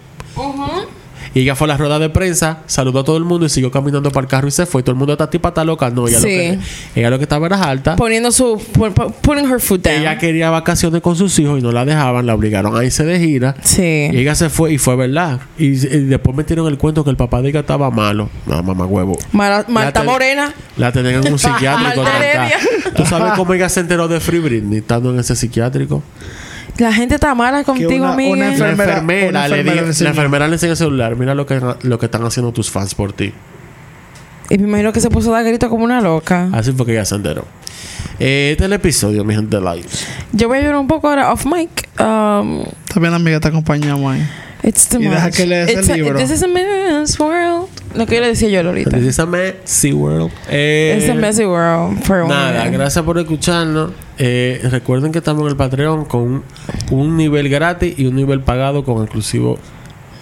[1.36, 3.70] Y ella fue a la rueda de prensa, saludó a todo el mundo y siguió
[3.70, 4.82] caminando para el carro y se fue.
[4.82, 5.90] Todo el mundo está tipa está loca.
[5.92, 6.24] No, ella, Sí.
[6.24, 6.60] lo que,
[6.96, 7.98] ella lo que estaba era alta.
[7.98, 8.56] Poniendo su.
[8.56, 9.98] pu- pu- Putting her foot down.
[10.00, 13.20] Ella quería vacaciones con sus hijos y no la dejaban, la obligaron a irse de
[13.20, 13.54] gira.
[13.62, 13.82] Sí.
[14.14, 15.42] Y ella se fue y fue verdad.
[15.60, 15.74] Y, y
[16.06, 18.30] después metieron el cuento que el papá de ella estaba malo.
[18.46, 19.18] No, mamá huevo.
[19.34, 20.54] Mara- Marta Morena.
[20.78, 22.02] La tenían en un psiquiátrico.
[22.96, 26.02] ¿Tú sabes cómo ella se enteró de Free Britney estando en ese psiquiátrico?
[26.78, 28.34] La gente está mala contigo, una- Miguel.
[28.34, 31.16] una La Enfermera- enfermera, una le enfermera di- le la enfermera le enseñó el celular.
[31.16, 33.34] Mira lo que, lo que están haciendo tus fans por ti.
[34.50, 36.50] Y me imagino que se puso a dar grito como una loca.
[36.54, 37.46] Así fue que ella se enteró.
[38.20, 40.06] Eh, este es el episodio, mi gente lives.
[40.32, 41.90] Yo voy a llorar un poco ahora off mic.
[42.00, 42.64] Um,
[42.94, 43.50] También, amiga, te
[44.64, 46.18] it's too Y deja que leas el It's a- libro.
[46.18, 47.68] This is a mess world.
[47.96, 48.92] Lo que yo le decía yo ahorita.
[48.98, 50.32] This is a messy world.
[50.50, 52.74] Eh, It's a messy world for Nada, women.
[52.74, 53.92] gracias por escucharnos.
[54.18, 56.44] Eh, recuerden que estamos en el Patreon con un,
[56.92, 59.60] un nivel gratis y un nivel pagado con exclusivo,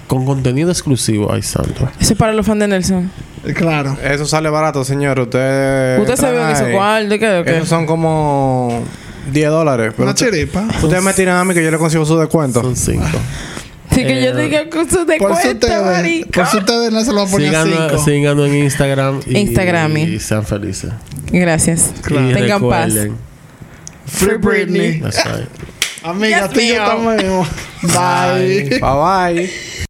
[0.07, 1.31] con contenido exclusivo.
[1.31, 1.87] Ay, santo.
[1.99, 3.11] Eso es para los fans de Nelson.
[3.45, 3.97] Eh, Claro.
[4.03, 5.19] Eso sale barato, señor.
[5.19, 5.99] Usted.
[5.99, 7.09] Usted se ve ese trae- cuarto.
[7.09, 7.43] ¿Qué?
[7.45, 7.55] qué?
[7.57, 8.83] Esos son como
[9.31, 9.91] 10 dólares.
[9.95, 10.63] Pero Una chiripa.
[10.81, 12.61] Ustedes me tiran a mí que yo le consigo su descuento.
[12.61, 13.05] Son cinco.
[13.91, 16.29] Sí, que yo Eh, diga que usted te Por si cuenta, ustedes, marico.
[16.31, 18.03] por si ustedes no se lo ponían Síganos, cinco.
[18.05, 19.97] síganos en Instagram y, Instagram.
[19.97, 20.91] y sean felices.
[21.31, 21.91] Gracias.
[22.01, 22.31] Claro.
[22.31, 22.93] Y Tengan paz.
[24.05, 25.01] Recuerden, Free Britney.
[25.01, 25.49] that's right.
[26.03, 26.83] Amiga, Dios tú y yo mío.
[26.83, 27.47] estamos.
[27.83, 28.79] Bye.
[28.79, 29.83] Bye bye.